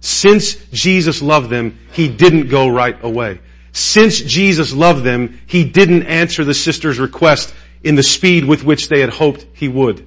Since 0.00 0.54
Jesus 0.72 1.20
loved 1.20 1.50
them, 1.50 1.78
he 1.92 2.08
didn't 2.08 2.48
go 2.48 2.66
right 2.68 2.96
away. 3.04 3.40
Since 3.72 4.20
Jesus 4.20 4.72
loved 4.72 5.04
them, 5.04 5.38
he 5.46 5.64
didn't 5.64 6.04
answer 6.04 6.44
the 6.44 6.54
sister's 6.54 6.98
request 6.98 7.54
in 7.84 7.94
the 7.94 8.02
speed 8.02 8.46
with 8.46 8.64
which 8.64 8.88
they 8.88 9.00
had 9.00 9.10
hoped 9.10 9.44
he 9.52 9.68
would. 9.68 10.06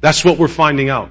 That's 0.00 0.24
what 0.24 0.38
we're 0.38 0.48
finding 0.48 0.88
out. 0.88 1.10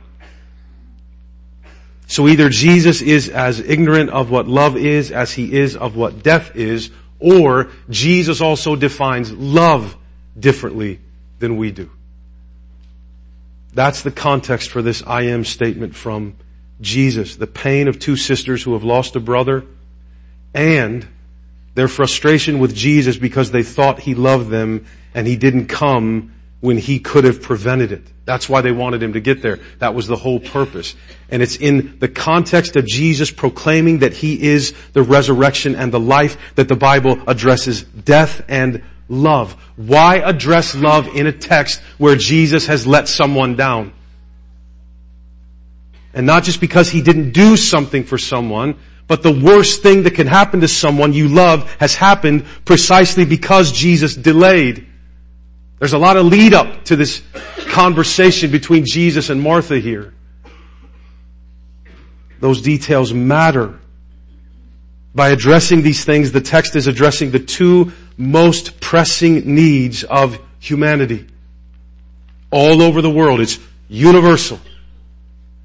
So 2.08 2.28
either 2.28 2.50
Jesus 2.50 3.02
is 3.02 3.30
as 3.30 3.60
ignorant 3.60 4.10
of 4.10 4.32
what 4.32 4.48
love 4.48 4.76
is 4.76 5.12
as 5.12 5.32
he 5.32 5.54
is 5.54 5.76
of 5.76 5.96
what 5.96 6.24
death 6.24 6.56
is, 6.56 6.90
or 7.20 7.70
Jesus 7.90 8.42
also 8.42 8.76
defines 8.76 9.32
love 9.32 9.96
differently 10.38 11.00
than 11.38 11.58
we 11.58 11.72
do. 11.72 11.92
That's 13.74 14.02
the 14.02 14.12
context 14.12 14.72
for 14.72 14.82
this 14.82 15.04
I 15.06 15.24
am 15.24 15.46
statement 15.46 15.96
from 15.96 16.36
Jesus. 16.82 17.36
The 17.36 17.48
pain 17.48 17.88
of 17.88 18.00
two 18.00 18.16
sisters 18.16 18.64
who 18.64 18.74
have 18.74 18.84
lost 18.84 19.16
a 19.16 19.20
brother 19.20 19.66
and 20.54 21.08
their 21.76 21.88
frustration 21.88 22.58
with 22.58 22.76
Jesus 22.76 23.18
because 23.18 23.52
they 23.52 23.64
thought 23.64 24.00
he 24.00 24.16
loved 24.16 24.50
them 24.50 24.88
and 25.14 25.28
he 25.28 25.36
didn't 25.36 25.68
come 25.68 26.34
when 26.62 26.78
he 26.78 27.00
could 27.00 27.24
have 27.24 27.42
prevented 27.42 27.92
it. 27.92 28.04
That's 28.26 28.50
why 28.50 28.62
they 28.62 28.72
wanted 28.72 29.02
him 29.02 29.14
to 29.14 29.20
get 29.20 29.42
there. 29.42 29.60
That 29.80 29.96
was 29.96 30.08
the 30.08 30.16
whole 30.16 30.40
purpose. 30.40 30.96
And 31.30 31.42
it's 31.42 31.56
in 31.56 31.98
the 32.00 32.08
context 32.08 32.76
of 32.76 32.86
Jesus 32.86 33.32
proclaiming 33.32 34.00
that 34.00 34.14
he 34.14 34.42
is 34.42 34.74
the 34.94 35.02
resurrection 35.02 35.76
and 35.76 35.92
the 35.92 36.00
life 36.00 36.38
that 36.56 36.68
the 36.68 36.76
Bible 36.76 37.18
addresses 37.28 37.84
death 37.84 38.44
and 38.50 38.84
love. 39.08 39.54
Why 39.78 40.18
address 40.18 40.76
love 40.76 41.08
in 41.08 41.28
a 41.28 41.32
text 41.32 41.80
where 41.98 42.16
Jesus 42.16 42.68
has 42.68 42.86
let 42.86 43.08
someone 43.08 43.56
down? 43.56 43.94
And 46.14 46.26
not 46.26 46.44
just 46.44 46.60
because 46.60 46.90
he 46.90 47.02
didn't 47.02 47.32
do 47.32 47.56
something 47.56 48.04
for 48.04 48.18
someone, 48.18 48.76
but 49.08 49.24
the 49.24 49.32
worst 49.32 49.82
thing 49.82 50.04
that 50.04 50.12
can 50.12 50.28
happen 50.28 50.62
to 50.62 50.68
someone 50.68 51.14
you 51.14 51.30
love 51.30 51.72
has 51.80 51.96
happened 51.96 52.46
precisely 52.66 53.26
because 53.26 53.72
Jesus 53.72 54.16
delayed. 54.16 54.86
There's 55.80 55.94
a 55.94 55.98
lot 55.98 56.18
of 56.18 56.26
lead 56.26 56.54
up 56.54 56.84
to 56.86 56.98
this 56.98 57.22
conversation 57.70 58.52
between 58.52 58.86
Jesus 58.86 59.30
and 59.30 59.42
Martha 59.42 59.80
here. 59.80 60.14
Those 62.42 62.62
details 62.62 63.14
matter. 63.14 63.80
By 65.16 65.30
addressing 65.30 65.82
these 65.82 66.04
things, 66.04 66.32
the 66.32 66.42
text 66.42 66.76
is 66.76 66.88
addressing 66.88 67.32
the 67.32 67.40
two 67.40 67.94
most 68.18 68.82
pressing 68.82 69.56
needs 69.56 70.04
of 70.04 70.38
humanity. 70.60 71.28
All 72.52 72.82
over 72.82 73.02
the 73.02 73.10
world. 73.10 73.40
It's 73.40 73.58
universal. 73.88 74.60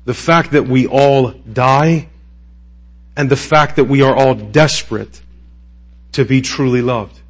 The 0.04 0.14
fact 0.14 0.52
that 0.52 0.66
we 0.66 0.86
all 0.86 1.30
die 1.30 2.08
and 3.16 3.28
the 3.28 3.36
fact 3.36 3.76
that 3.76 3.84
we 3.84 4.02
are 4.02 4.14
all 4.14 4.34
desperate 4.34 5.20
to 6.12 6.24
be 6.24 6.40
truly 6.40 6.82
loved 6.82 7.20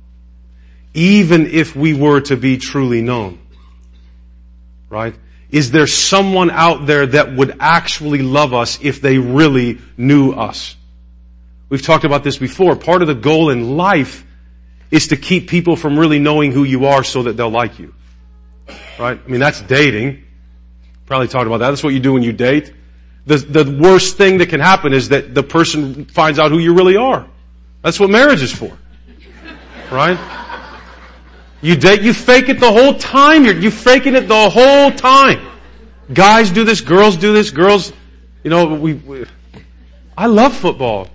even 0.95 1.47
if 1.47 1.75
we 1.75 1.93
were 1.93 2.21
to 2.23 2.37
be 2.37 2.57
truly 2.57 3.03
known. 3.03 3.39
Right? 4.89 5.15
Is 5.51 5.71
there 5.71 5.87
someone 5.87 6.51
out 6.51 6.87
there 6.87 7.07
that 7.07 7.35
would 7.35 7.57
actually 7.61 8.23
love 8.23 8.55
us 8.55 8.79
if 8.81 9.01
they 9.01 9.19
really 9.19 9.79
knew 9.97 10.33
us? 10.33 10.77
We've 11.69 11.83
talked 11.83 12.05
about 12.05 12.25
this 12.25 12.39
before. 12.39 12.77
Part 12.77 13.03
of 13.03 13.09
the 13.09 13.15
goal 13.15 13.51
in 13.51 13.77
life 13.77 14.25
is 14.91 15.09
to 15.09 15.17
keep 15.17 15.49
people 15.49 15.77
from 15.77 15.99
really 15.99 16.19
knowing 16.19 16.53
who 16.53 16.65
you 16.65 16.87
are 16.87 17.03
so 17.03 17.25
that 17.25 17.37
they'll 17.37 17.51
like 17.51 17.79
you. 17.79 17.95
Right? 18.99 19.21
I 19.25 19.29
mean, 19.29 19.41
that's 19.41 19.61
dating. 19.63 20.25
Probably 21.07 21.29
talked 21.29 21.47
about 21.47 21.59
that. 21.59 21.71
That's 21.71 21.83
what 21.83 21.93
you 21.93 22.01
do 22.01 22.13
when 22.13 22.23
you 22.23 22.33
date. 22.33 22.73
The, 23.27 23.39
the 23.39 23.79
worst 23.81 24.17
thing 24.17 24.39
that 24.39 24.49
can 24.49 24.61
happen 24.61 24.93
is 24.93 25.09
that 25.09 25.35
the 25.35 25.43
person 25.43 26.05
finds 26.05 26.39
out 26.39 26.51
who 26.51 26.59
you 26.59 26.75
really 26.75 26.97
are. 26.97 27.27
That's 27.83 27.99
what 27.99 28.11
marriage 28.11 28.43
is 28.43 28.53
for. 28.53 28.77
Right? 29.91 30.19
You 31.65 31.77
date, 31.77 32.03
you 32.03 32.13
fake 32.13 32.51
it 32.51 32.61
the 32.61 32.71
whole 32.71 32.93
time. 32.93 33.47
You're, 33.47 33.57
you 33.57 33.71
faking 33.71 34.17
it 34.17 34.29
the 34.29 34.51
whole 34.51 34.91
time. 34.91 35.41
Guys 36.13 36.51
do 36.51 36.63
this, 36.63 36.83
girls 36.83 37.17
do 37.17 37.33
this, 37.33 37.51
girls, 37.51 37.91
you 38.43 38.51
know, 38.51 38.75
we, 38.75 38.93
we 38.93 39.25
I 40.15 40.27
love 40.27 40.55
football. 40.55 41.09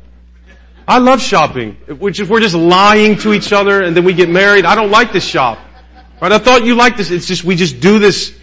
I 0.88 0.98
love 0.98 1.22
shopping. 1.22 1.74
Which 2.00 2.20
if 2.20 2.32
we're 2.32 2.40
just 2.40 2.56
lying 2.56 3.16
to 3.20 3.32
each 3.32 3.54
other 3.54 3.84
and 3.84 3.96
then 3.96 4.04
we 4.04 4.12
get 4.14 4.28
married, 4.28 4.66
I 4.66 4.74
don't 4.74 4.90
like 4.90 5.14
this 5.14 5.24
shop. 5.24 5.60
Right? 6.20 6.32
I 6.32 6.40
thought 6.40 6.66
you 6.66 6.74
liked 6.74 6.98
this. 6.98 7.12
It's 7.12 7.28
just, 7.28 7.44
we 7.44 7.56
just 7.56 7.80
do 7.80 8.00
this. 8.00 8.36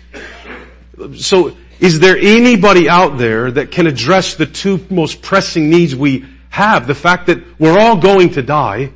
So, 1.16 1.56
is 1.80 1.98
there 1.98 2.16
anybody 2.16 2.88
out 2.88 3.18
there 3.18 3.50
that 3.50 3.72
can 3.72 3.88
address 3.88 4.36
the 4.36 4.46
two 4.46 4.86
most 4.90 5.22
pressing 5.22 5.70
needs 5.70 5.96
we 5.96 6.24
have? 6.50 6.86
The 6.86 6.94
fact 6.94 7.26
that 7.26 7.58
we're 7.58 7.76
all 7.76 7.96
going 7.96 8.30
to 8.34 8.42
die 8.42 8.92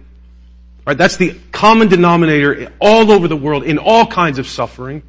Right? 0.90 0.98
That's 0.98 1.18
the 1.18 1.38
common 1.52 1.86
denominator 1.86 2.72
all 2.80 3.12
over 3.12 3.28
the 3.28 3.36
world 3.36 3.62
in 3.62 3.78
all 3.78 4.08
kinds 4.08 4.40
of 4.40 4.48
suffering. 4.48 5.04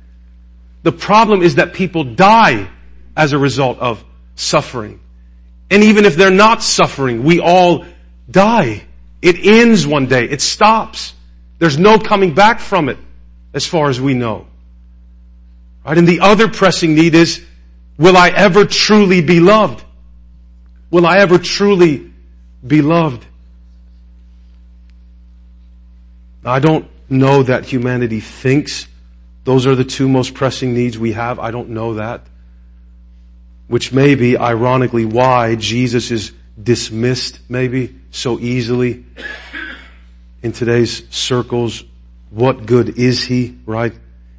The 0.84 0.92
problem 0.92 1.42
is 1.42 1.56
that 1.56 1.74
people 1.74 2.04
die 2.04 2.70
as 3.18 3.34
a 3.34 3.40
result 3.40 3.80
of 3.80 4.06
suffering. 4.36 5.00
And 5.72 5.82
even 5.82 6.06
if 6.06 6.16
they're 6.16 6.30
not 6.30 6.62
suffering, 6.62 7.24
we 7.24 7.40
all 7.40 7.84
die. 8.30 8.84
It 9.24 9.44
ends 9.44 9.88
one 9.88 10.06
day. 10.06 10.26
It 10.26 10.42
stops. 10.42 11.16
There's 11.58 11.80
no 11.80 11.98
coming 11.98 12.36
back 12.36 12.60
from 12.60 12.88
it 12.88 13.00
as 13.52 13.66
far 13.66 13.90
as 13.90 14.00
we 14.00 14.14
know. 14.14 14.46
Right? 15.84 15.98
And 15.98 16.08
the 16.08 16.20
other 16.20 16.48
pressing 16.48 16.94
need 16.94 17.16
is, 17.16 17.44
will 17.98 18.18
I 18.18 18.30
ever 18.30 18.66
truly 18.66 19.22
be 19.22 19.40
loved? 19.40 19.84
Will 20.92 21.08
I 21.08 21.18
ever 21.18 21.40
truly 21.40 22.14
be 22.68 22.84
loved? 22.84 23.26
I 26.44 26.60
don't 26.60 26.90
know 27.10 27.44
that 27.44 27.66
humanity 27.66 28.20
thinks 28.20 28.88
those 29.44 29.66
are 29.66 29.76
the 29.76 29.84
two 29.84 30.08
most 30.08 30.34
pressing 30.34 30.74
needs 30.74 30.98
we 30.98 31.14
have. 31.14 31.40
I 31.40 31.52
don't 31.52 31.70
know 31.70 31.96
that. 31.96 32.26
Which 33.68 33.92
may 33.92 34.16
be, 34.16 34.38
ironically, 34.38 35.06
why 35.06 35.56
Jesus 35.56 36.12
is 36.12 36.32
dismissed, 36.62 37.40
maybe, 37.50 37.96
so 38.12 38.40
easily 38.40 39.06
in 40.44 40.52
today's 40.52 41.08
circles. 41.10 41.84
What 42.30 42.66
good 42.66 42.98
is 42.98 43.24
he, 43.24 43.58
right? 43.66 43.94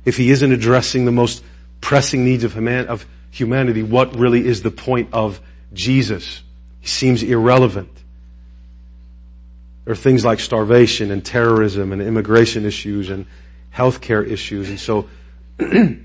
If 0.05 0.17
he 0.17 0.31
isn't 0.31 0.53
addressing 0.53 1.05
the 1.05 1.13
most 1.13 1.43
pressing 1.81 2.25
needs 2.25 2.45
of, 2.45 2.57
of 2.57 3.07
humanity, 3.31 3.83
what 3.83 4.17
really 4.17 4.47
is 4.47 4.63
the 4.63 4.71
point 4.71 5.11
of 5.13 5.41
Jesus? 5.73 6.43
He 6.81 6.89
seems 6.89 7.23
irrelevant. 7.23 8.02
There 9.85 9.93
are 9.93 9.97
things 9.97 10.25
like 10.25 10.41
starvation 10.41 11.11
and 11.11 11.25
terrorism 11.25 11.93
and 11.93 12.01
immigration 12.01 12.65
issues 12.65 13.11
and 13.11 13.27
healthcare 13.75 14.27
issues. 14.27 14.69
And 14.69 14.79
so, 14.79 15.09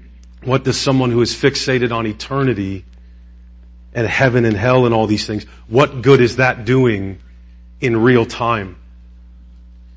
what 0.43 0.63
does 0.63 0.79
someone 0.79 1.11
who 1.11 1.21
is 1.21 1.33
fixated 1.33 1.91
on 1.91 2.07
eternity 2.07 2.85
and 3.93 4.07
heaven 4.07 4.45
and 4.45 4.55
hell 4.55 4.85
and 4.85 4.93
all 4.93 5.07
these 5.07 5.25
things, 5.25 5.43
what 5.67 6.01
good 6.01 6.21
is 6.21 6.37
that 6.37 6.65
doing 6.65 7.19
in 7.81 7.97
real 7.97 8.25
time? 8.25 8.77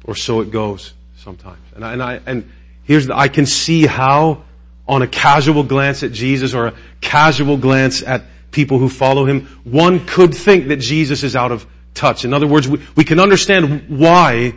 Or 0.05 0.15
so 0.15 0.41
it 0.41 0.51
goes 0.51 0.93
sometimes. 1.19 1.61
And 1.75 1.85
I, 1.85 1.93
and 1.93 2.03
I, 2.03 2.21
and 2.27 2.53
here's 2.85 3.07
the, 3.07 3.17
I 3.17 3.29
can 3.29 3.47
see 3.47 3.87
how 3.87 4.43
on 4.89 5.03
a 5.03 5.07
casual 5.07 5.63
glance 5.63 6.03
at 6.03 6.13
Jesus 6.13 6.55
or 6.55 6.69
a 6.69 6.75
casual 7.01 7.57
glance 7.57 8.03
at 8.03 8.25
people 8.51 8.79
who 8.79 8.89
follow 8.89 9.27
him, 9.27 9.47
one 9.65 10.05
could 10.07 10.35
think 10.35 10.69
that 10.69 10.79
Jesus 10.79 11.23
is 11.23 11.37
out 11.37 11.53
of 11.53 11.67
touch. 11.95 12.25
In 12.25 12.33
other 12.33 12.47
words, 12.47 12.69
we, 12.69 12.81
we 12.97 13.05
can 13.05 13.21
understand 13.21 13.87
why 13.89 14.55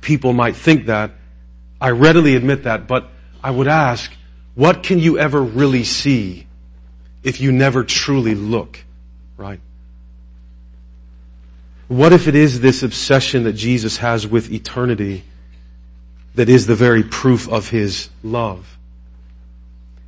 people 0.00 0.32
might 0.32 0.56
think 0.56 0.86
that. 0.86 1.12
I 1.80 1.90
readily 1.90 2.36
admit 2.36 2.64
that, 2.64 2.86
but 2.86 3.10
I 3.42 3.50
would 3.50 3.68
ask, 3.68 4.12
what 4.54 4.82
can 4.82 4.98
you 4.98 5.18
ever 5.18 5.42
really 5.42 5.84
see 5.84 6.46
if 7.22 7.40
you 7.40 7.52
never 7.52 7.84
truly 7.84 8.34
look? 8.34 8.84
Right? 9.36 9.60
What 11.88 12.12
if 12.12 12.28
it 12.28 12.34
is 12.34 12.60
this 12.60 12.82
obsession 12.82 13.44
that 13.44 13.54
Jesus 13.54 13.98
has 13.98 14.26
with 14.26 14.50
eternity 14.52 15.24
that 16.34 16.48
is 16.48 16.66
the 16.66 16.74
very 16.74 17.02
proof 17.02 17.48
of 17.48 17.68
His 17.68 18.08
love? 18.22 18.78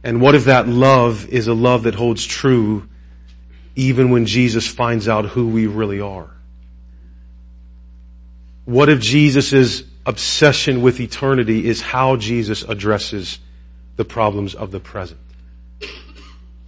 And 0.03 0.21
what 0.21 0.35
if 0.35 0.45
that 0.45 0.69
love 0.69 1.29
is 1.29 1.49
a 1.49 1.55
love 1.55 1.83
that 1.83 1.97
holds 1.97 2.25
true 2.25 2.89
even 3.75 4.11
when 4.11 4.25
Jesus 4.25 4.67
finds 4.67 5.09
out 5.09 5.27
who 5.27 5.49
we 5.49 5.67
really 5.67 6.01
are? 6.01 6.31
What 8.67 8.89
if 8.89 8.99
Jesus' 9.01 9.85
obsession 10.05 10.83
with 10.83 10.99
eternity 10.99 11.67
is 11.67 11.81
how 11.81 12.17
Jesus 12.17 12.65
addresses 12.65 13.39
the 13.95 14.05
problems 14.05 14.57
of 14.57 14.73
the 14.73 14.81
present? 14.81 15.21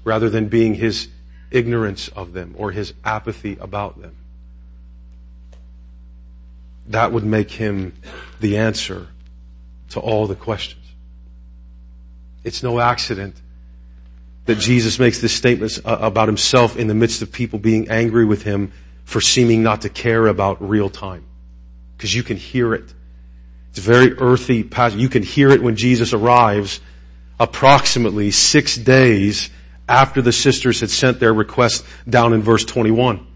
Rather 0.04 0.30
than 0.30 0.46
being 0.46 0.74
his 0.74 1.08
ignorance 1.50 2.06
of 2.08 2.32
them 2.32 2.54
or 2.56 2.70
his 2.70 2.94
apathy 3.04 3.58
about 3.60 4.00
them. 4.00 4.14
That 6.86 7.10
would 7.10 7.24
make 7.24 7.50
him 7.50 7.94
the 8.38 8.58
answer 8.58 9.08
to 9.90 10.00
all 10.00 10.28
the 10.28 10.36
questions. 10.36 10.84
It's 12.44 12.62
no 12.62 12.78
accident 12.78 13.34
that 14.44 14.58
Jesus 14.58 15.00
makes 15.00 15.20
this 15.20 15.32
statement 15.32 15.80
about 15.84 16.28
himself 16.28 16.76
in 16.76 16.86
the 16.86 16.94
midst 16.94 17.22
of 17.22 17.32
people 17.32 17.58
being 17.58 17.88
angry 17.88 18.24
with 18.24 18.44
him 18.44 18.72
for 19.04 19.20
seeming 19.20 19.64
not 19.64 19.82
to 19.82 19.88
care 19.88 20.28
about 20.28 20.66
real 20.66 20.88
time 20.88 21.27
because 21.98 22.14
you 22.14 22.22
can 22.22 22.36
hear 22.36 22.74
it. 22.74 22.94
It's 23.70 23.80
very 23.80 24.12
earthy 24.14 24.62
passage. 24.62 25.00
You 25.00 25.08
can 25.08 25.24
hear 25.24 25.50
it 25.50 25.60
when 25.60 25.74
Jesus 25.74 26.12
arrives 26.12 26.80
approximately 27.40 28.30
six 28.30 28.76
days 28.76 29.50
after 29.88 30.22
the 30.22 30.30
sisters 30.30 30.78
had 30.78 30.90
sent 30.90 31.18
their 31.18 31.34
request 31.34 31.84
down 32.08 32.34
in 32.34 32.42
verse 32.42 32.64
21. 32.64 33.26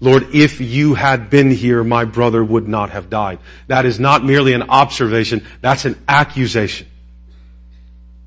Lord, 0.00 0.34
if 0.34 0.60
you 0.60 0.94
had 0.94 1.30
been 1.30 1.50
here, 1.50 1.84
my 1.84 2.04
brother 2.04 2.42
would 2.42 2.66
not 2.66 2.90
have 2.90 3.08
died. 3.08 3.38
That 3.68 3.86
is 3.86 4.00
not 4.00 4.24
merely 4.24 4.52
an 4.52 4.64
observation, 4.64 5.46
that's 5.60 5.84
an 5.84 5.96
accusation. 6.08 6.88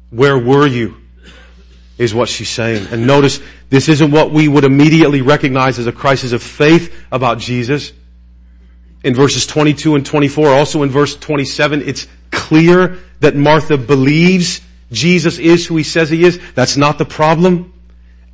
Where 0.10 0.38
were 0.38 0.68
you? 0.68 0.98
Is 1.98 2.14
what 2.14 2.30
she's 2.30 2.50
saying. 2.50 2.88
And 2.92 3.06
notice, 3.06 3.42
this 3.70 3.90
isn't 3.90 4.12
what 4.12 4.32
we 4.32 4.48
would 4.48 4.64
immediately 4.64 5.22
recognize 5.22 5.80
as 5.80 5.88
a 5.88 5.92
crisis 5.92 6.32
of 6.32 6.42
faith 6.42 7.06
about 7.12 7.40
Jesus 7.40 7.92
in 9.04 9.16
verses 9.16 9.46
22 9.46 9.96
and 9.96 10.06
24. 10.06 10.50
Also 10.50 10.84
in 10.84 10.90
verse 10.90 11.16
27, 11.16 11.82
it's 11.82 12.08
clear 12.32 13.00
that 13.20 13.36
Martha 13.36 13.78
believes 13.78 14.62
Jesus 14.92 15.38
is 15.38 15.66
who 15.66 15.78
he 15.78 15.84
says 15.84 16.10
he 16.10 16.24
is. 16.24 16.40
That's 16.54 16.78
not 16.78 16.98
the 16.98 17.06
problem. 17.06 17.74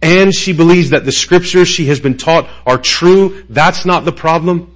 And 0.02 0.34
she 0.34 0.54
believes 0.54 0.92
that 0.92 1.06
the 1.06 1.12
scriptures 1.12 1.68
she 1.68 1.86
has 1.88 2.00
been 2.00 2.18
taught 2.18 2.50
are 2.66 2.78
true. 2.78 3.44
That's 3.50 3.86
not 3.86 4.06
the 4.06 4.12
problem. 4.12 4.76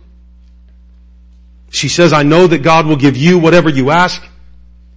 She 1.69 1.89
says, 1.89 2.11
I 2.11 2.23
know 2.23 2.47
that 2.47 2.59
God 2.59 2.85
will 2.85 2.97
give 2.97 3.15
you 3.15 3.39
whatever 3.39 3.69
you 3.69 3.91
ask. 3.91 4.21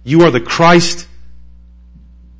You 0.03 0.21
are 0.21 0.31
the 0.31 0.41
Christ. 0.41 1.07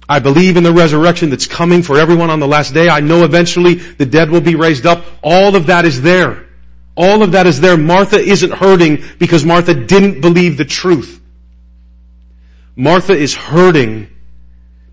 I 0.07 0.19
believe 0.19 0.57
in 0.57 0.63
the 0.63 0.71
resurrection 0.71 1.29
that's 1.29 1.47
coming 1.47 1.81
for 1.81 1.97
everyone 1.97 2.29
on 2.29 2.39
the 2.39 2.47
last 2.47 2.73
day. 2.73 2.89
I 2.89 2.99
know 2.99 3.23
eventually 3.23 3.75
the 3.75 4.05
dead 4.05 4.29
will 4.29 4.41
be 4.41 4.55
raised 4.55 4.85
up. 4.85 5.03
All 5.23 5.55
of 5.55 5.67
that 5.67 5.85
is 5.85 6.01
there. 6.01 6.44
All 6.95 7.23
of 7.23 7.33
that 7.33 7.45
is 7.45 7.59
there. 7.59 7.77
Martha 7.77 8.17
isn't 8.17 8.53
hurting 8.53 9.03
because 9.19 9.45
Martha 9.45 9.73
didn't 9.73 10.21
believe 10.21 10.57
the 10.57 10.65
truth. 10.65 11.21
Martha 12.75 13.13
is 13.13 13.33
hurting 13.33 14.09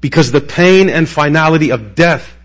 because 0.01 0.33
the 0.33 0.41
pain 0.41 0.89
and 0.89 1.09
finality 1.09 1.71
of 1.71 1.95
death 1.95 2.37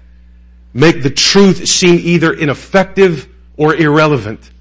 make 0.74 1.02
the 1.02 1.10
truth 1.10 1.68
seem 1.68 1.96
either 2.00 2.34
ineffective 2.34 3.28
or 3.56 3.76
irrelevant. 3.76 4.52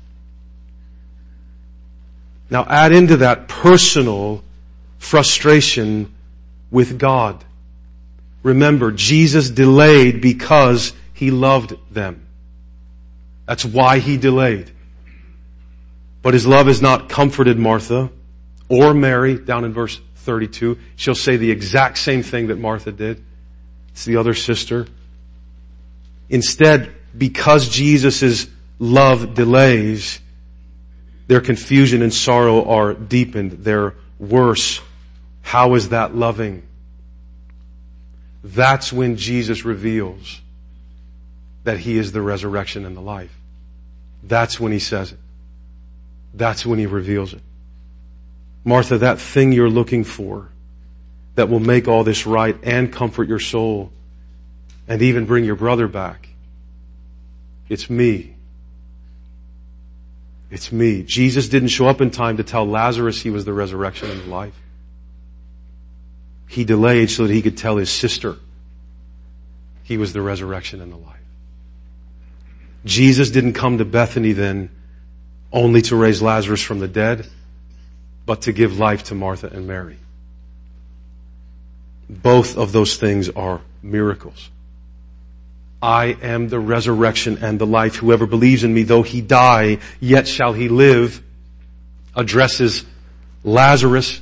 Now 2.48 2.64
add 2.64 2.92
into 2.92 3.18
that 3.18 3.48
personal 3.48 4.42
frustration 4.98 6.14
with 6.70 6.98
God. 6.98 7.44
Remember, 8.42 8.92
Jesus 8.92 9.50
delayed 9.50 10.20
because 10.20 10.92
he 11.12 11.30
loved 11.30 11.74
them. 11.92 12.26
That's 13.46 13.64
why 13.64 13.98
he 13.98 14.16
delayed. 14.16 14.70
But 16.26 16.34
his 16.34 16.44
love 16.44 16.66
has 16.66 16.82
not 16.82 17.08
comforted 17.08 17.56
Martha 17.56 18.10
or 18.68 18.92
Mary 18.92 19.38
down 19.38 19.64
in 19.64 19.72
verse 19.72 20.00
32. 20.16 20.76
She'll 20.96 21.14
say 21.14 21.36
the 21.36 21.52
exact 21.52 21.98
same 21.98 22.24
thing 22.24 22.48
that 22.48 22.58
Martha 22.58 22.90
did. 22.90 23.22
It's 23.92 24.04
the 24.04 24.16
other 24.16 24.34
sister. 24.34 24.88
Instead, 26.28 26.92
because 27.16 27.68
Jesus' 27.68 28.48
love 28.80 29.34
delays, 29.34 30.18
their 31.28 31.40
confusion 31.40 32.02
and 32.02 32.12
sorrow 32.12 32.68
are 32.70 32.92
deepened. 32.92 33.62
They're 33.62 33.94
worse. 34.18 34.80
How 35.42 35.76
is 35.76 35.90
that 35.90 36.16
loving? 36.16 36.66
That's 38.42 38.92
when 38.92 39.16
Jesus 39.16 39.64
reveals 39.64 40.40
that 41.62 41.78
He 41.78 41.96
is 41.96 42.10
the 42.10 42.20
resurrection 42.20 42.84
and 42.84 42.96
the 42.96 43.00
life. 43.00 43.38
That's 44.24 44.58
when 44.58 44.72
He 44.72 44.80
says 44.80 45.12
it. 45.12 45.18
That's 46.36 46.66
when 46.66 46.78
he 46.78 46.86
reveals 46.86 47.32
it. 47.32 47.40
Martha, 48.62 48.98
that 48.98 49.18
thing 49.18 49.52
you're 49.52 49.70
looking 49.70 50.04
for 50.04 50.50
that 51.34 51.48
will 51.48 51.60
make 51.60 51.88
all 51.88 52.04
this 52.04 52.26
right 52.26 52.56
and 52.62 52.92
comfort 52.92 53.28
your 53.28 53.38
soul 53.38 53.90
and 54.86 55.00
even 55.02 55.24
bring 55.24 55.44
your 55.44 55.56
brother 55.56 55.88
back. 55.88 56.28
It's 57.68 57.88
me. 57.88 58.34
It's 60.50 60.70
me. 60.70 61.02
Jesus 61.02 61.48
didn't 61.48 61.68
show 61.68 61.88
up 61.88 62.00
in 62.00 62.10
time 62.10 62.36
to 62.36 62.44
tell 62.44 62.66
Lazarus 62.66 63.20
he 63.20 63.30
was 63.30 63.44
the 63.44 63.52
resurrection 63.52 64.10
and 64.10 64.20
the 64.22 64.28
life. 64.28 64.54
He 66.48 66.64
delayed 66.64 67.10
so 67.10 67.26
that 67.26 67.32
he 67.32 67.42
could 67.42 67.56
tell 67.56 67.76
his 67.76 67.90
sister 67.90 68.36
he 69.82 69.96
was 69.96 70.12
the 70.12 70.22
resurrection 70.22 70.80
and 70.80 70.92
the 70.92 70.96
life. 70.96 71.16
Jesus 72.84 73.30
didn't 73.30 73.54
come 73.54 73.78
to 73.78 73.84
Bethany 73.84 74.32
then 74.32 74.70
only 75.52 75.82
to 75.82 75.96
raise 75.96 76.20
Lazarus 76.20 76.62
from 76.62 76.80
the 76.80 76.88
dead, 76.88 77.26
but 78.24 78.42
to 78.42 78.52
give 78.52 78.78
life 78.78 79.04
to 79.04 79.14
Martha 79.14 79.48
and 79.48 79.66
Mary. 79.66 79.98
Both 82.08 82.56
of 82.56 82.72
those 82.72 82.96
things 82.96 83.28
are 83.30 83.60
miracles. 83.82 84.50
I 85.82 86.16
am 86.22 86.48
the 86.48 86.58
resurrection 86.58 87.38
and 87.42 87.58
the 87.58 87.66
life. 87.66 87.96
Whoever 87.96 88.26
believes 88.26 88.64
in 88.64 88.72
me, 88.72 88.82
though 88.82 89.02
he 89.02 89.20
die, 89.20 89.78
yet 90.00 90.26
shall 90.26 90.52
he 90.52 90.68
live, 90.68 91.22
addresses 92.14 92.84
Lazarus. 93.44 94.20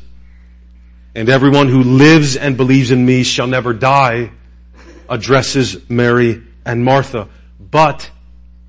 And 1.14 1.28
everyone 1.28 1.68
who 1.68 1.82
lives 1.82 2.37
and 2.37 2.56
believes 2.56 2.90
in 2.90 3.04
me 3.06 3.22
shall 3.22 3.46
never 3.46 3.72
die, 3.72 4.32
addresses 5.08 5.88
Mary 5.88 6.42
and 6.66 6.84
Martha. 6.84 7.28
But 7.60 8.10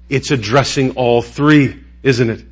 it's 0.10 0.32
addressing 0.32 0.92
all 0.92 1.22
three, 1.22 1.84
isn't 2.06 2.30
it? 2.30 2.46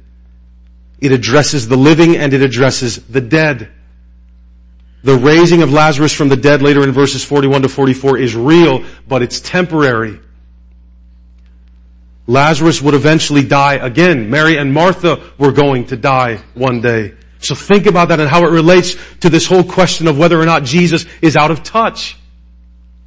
It 1.00 1.12
addresses 1.12 1.68
the 1.68 1.78
living 1.78 2.18
and 2.18 2.34
it 2.34 2.42
addresses 2.42 2.98
the 3.06 3.22
dead. 3.22 3.72
The 5.04 5.16
raising 5.16 5.62
of 5.62 5.72
Lazarus 5.72 6.12
from 6.12 6.30
the 6.30 6.36
dead 6.36 6.62
later 6.62 6.84
in 6.84 6.92
verses 6.92 7.24
41 7.24 7.62
to 7.62 7.70
44 7.70 8.18
is 8.18 8.36
real, 8.36 8.84
but 9.08 9.22
it's 9.22 9.39
temporary. 9.39 10.20
Lazarus 12.26 12.82
would 12.82 12.94
eventually 12.94 13.44
die 13.44 13.76
again. 13.76 14.30
Mary 14.30 14.58
and 14.58 14.74
Martha 14.74 15.22
were 15.38 15.52
going 15.52 15.86
to 15.88 15.98
die 15.98 16.38
one 16.54 16.82
day. 16.82 17.13
So 17.39 17.54
think 17.54 17.86
about 17.86 18.08
that 18.08 18.20
and 18.22 18.30
how 18.30 18.46
it 18.46 18.52
relates 18.52 18.96
to 19.20 19.30
this 19.30 19.46
whole 19.46 19.63
question 19.63 20.08
of 20.08 20.18
whether 20.18 20.39
or 20.39 20.46
not 20.46 20.63
Jesus 20.63 21.06
is 21.22 21.36
out 21.36 21.52
of 21.52 21.62
touch. 21.62 22.18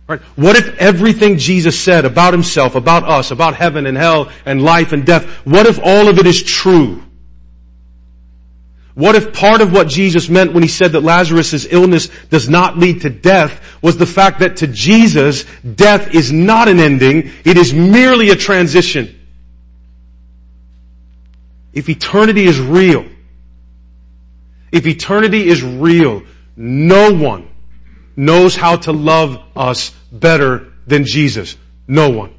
Right? 0.08 0.20
What 0.36 0.56
if 0.56 0.76
everything 0.78 1.36
Jesus 1.36 1.78
said 1.78 2.04
about 2.04 2.32
himself, 2.32 2.76
about 2.76 3.04
us, 3.04 3.32
about 3.32 3.54
heaven 3.54 3.86
and 3.86 3.96
hell 3.96 4.30
and 4.44 4.62
life 4.62 4.92
and 4.92 5.04
death, 5.04 5.24
what 5.44 5.66
if 5.66 5.80
all 5.82 6.08
of 6.08 6.18
it 6.18 6.26
is 6.26 6.42
true? 6.42 7.02
What 8.94 9.14
if 9.14 9.34
part 9.34 9.60
of 9.60 9.72
what 9.72 9.88
Jesus 9.88 10.28
meant 10.28 10.54
when 10.54 10.62
he 10.62 10.68
said 10.68 10.92
that 10.92 11.02
Lazarus' 11.02 11.66
illness 11.68 12.08
does 12.30 12.48
not 12.48 12.78
lead 12.78 13.02
to 13.02 13.10
death 13.10 13.60
was 13.82 13.98
the 13.98 14.06
fact 14.06 14.38
that 14.40 14.56
to 14.58 14.66
Jesus, 14.66 15.44
death 15.74 16.14
is 16.14 16.32
not 16.32 16.68
an 16.68 16.78
ending, 16.78 17.30
it 17.44 17.58
is 17.58 17.74
merely 17.74 18.30
a 18.30 18.36
transition. 18.36 19.12
If 21.74 21.90
eternity 21.90 22.44
is 22.44 22.58
real, 22.58 23.04
if 24.72 24.86
eternity 24.86 25.46
is 25.46 25.62
real, 25.62 26.22
no 26.56 27.12
one 27.12 27.48
knows 28.16 28.56
how 28.56 28.76
to 28.76 28.92
love 28.92 29.38
us 29.54 29.90
better 30.10 30.72
than 30.86 31.04
Jesus. 31.04 31.56
No 31.86 32.10
one. 32.10 32.32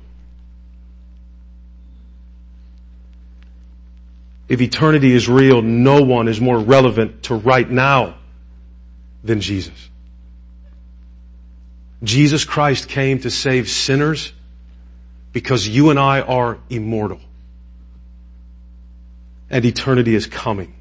If 4.50 4.62
eternity 4.62 5.14
is 5.14 5.28
real, 5.28 5.62
no 5.62 6.02
one 6.02 6.28
is 6.28 6.40
more 6.40 6.58
relevant 6.58 7.24
to 7.24 7.36
right 7.36 7.70
now 7.70 8.16
than 9.24 9.42
Jesus. 9.42 9.90
Jesus 12.04 12.46
Christ 12.46 12.88
came 12.88 13.20
to 13.20 13.30
save 13.30 13.70
sinners 13.70 14.32
because 15.34 15.68
you 15.68 15.90
and 15.90 16.00
I 16.00 16.22
are 16.22 16.58
immortal. 16.70 17.20
And 19.50 19.66
eternity 19.66 20.16
is 20.16 20.28
coming. 20.28 20.77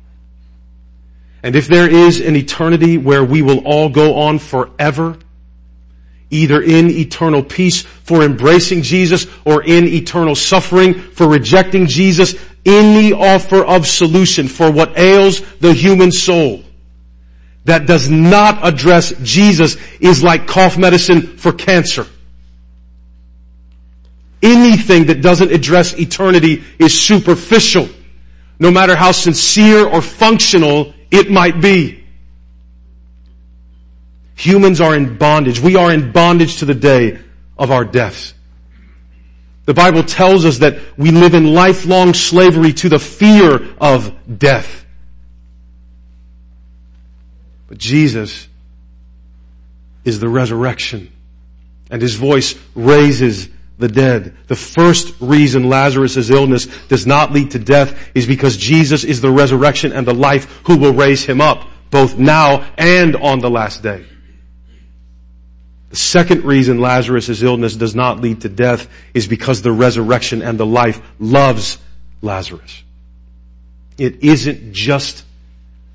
And 1.47 1.55
if 1.55 1.69
there 1.69 1.89
is 1.89 2.21
an 2.21 2.35
eternity 2.35 2.99
where 2.99 3.23
we 3.23 3.41
will 3.41 3.59
all 3.59 3.89
go 3.89 4.17
on 4.17 4.41
forever, 4.41 5.17
either 6.29 6.61
in 6.61 6.91
eternal 6.91 7.41
peace 7.41 7.83
for 7.83 8.25
embracing 8.25 8.83
Jesus 8.83 9.29
or 9.45 9.63
in 9.63 9.87
eternal 9.87 10.35
suffering 10.35 10.95
for 10.95 11.29
rejecting 11.29 11.87
Jesus, 11.87 12.35
any 12.65 13.13
offer 13.13 13.65
of 13.65 13.87
solution 13.87 14.49
for 14.49 14.73
what 14.73 14.99
ails 14.99 15.41
the 15.61 15.73
human 15.73 16.11
soul 16.11 16.65
that 17.65 17.87
does 17.87 18.11
not 18.11 18.67
address 18.67 19.13
Jesus 19.23 19.77
is 20.01 20.25
like 20.25 20.49
cough 20.49 20.77
medicine 20.77 21.37
for 21.37 21.53
cancer. 21.53 22.09
Anything 24.43 25.07
that 25.07 25.23
doesn't 25.23 25.53
address 25.53 25.97
eternity 25.97 26.65
is 26.81 27.01
superficial, 27.01 27.89
no 28.59 28.73
matter 28.73 28.97
how 28.97 29.13
sincere 29.13 29.87
or 29.87 30.03
functional 30.03 30.93
it 31.11 31.31
might 31.31 31.61
be. 31.61 32.05
Humans 34.37 34.81
are 34.81 34.95
in 34.95 35.17
bondage. 35.17 35.61
We 35.61 35.77
are 35.77 35.93
in 35.93 36.13
bondage 36.13 36.59
to 36.59 36.65
the 36.65 36.75
day 36.75 37.19
of 37.59 37.71
our 37.71 37.85
deaths. 37.85 38.35
The 39.65 39.75
Bible 39.75 40.05
tells 40.05 40.45
us 40.45 40.59
that 40.59 40.79
we 40.97 41.11
live 41.11 41.35
in 41.35 41.55
lifelong 41.55 42.15
slavery 42.15 42.73
to 42.75 42.89
the 42.89 42.99
fear 42.99 43.75
of 43.79 44.15
death. 44.39 44.85
But 47.69 47.79
Jesus 47.79 48.47
is 50.05 50.21
the 50.21 50.29
resurrection 50.29 51.13
and 51.91 52.03
his 52.03 52.15
voice 52.15 52.55
raises 52.75 53.49
the 53.79 53.89
dead. 53.89 54.37
The 54.47 54.57
first 54.57 55.15
reason 55.21 55.69
Lazarus' 55.69 56.31
illness 56.31 56.67
does 56.89 57.07
not 57.07 57.33
lead 57.33 57.51
to 57.53 57.59
death 57.59 58.11
is 58.15 58.27
because 58.27 58.57
Jesus 58.57 59.05
is 59.05 59.21
the 59.21 59.31
resurrection 59.31 59.93
and 59.93 60.07
the 60.07 60.15
life 60.15 60.45
who 60.67 60.79
will 60.79 60.95
raise 60.95 61.25
him 61.25 61.41
up 61.41 61.69
both 61.91 62.19
now 62.19 62.67
and 62.77 63.17
on 63.17 63.41
the 63.41 63.51
last 63.51 63.83
day. 63.83 64.05
The 65.91 65.97
second 65.97 66.45
reason 66.45 66.81
Lazarus' 66.81 67.43
illness 67.43 67.75
does 67.75 67.95
not 67.95 68.21
lead 68.21 68.43
to 68.43 68.49
death 68.49 68.89
is 69.15 69.27
because 69.27 69.63
the 69.63 69.73
resurrection 69.73 70.43
and 70.43 70.59
the 70.59 70.67
life 70.67 71.01
loves 71.19 71.79
Lazarus. 72.23 72.83
It 73.97 74.23
isn't 74.23 74.73
just 74.73 75.25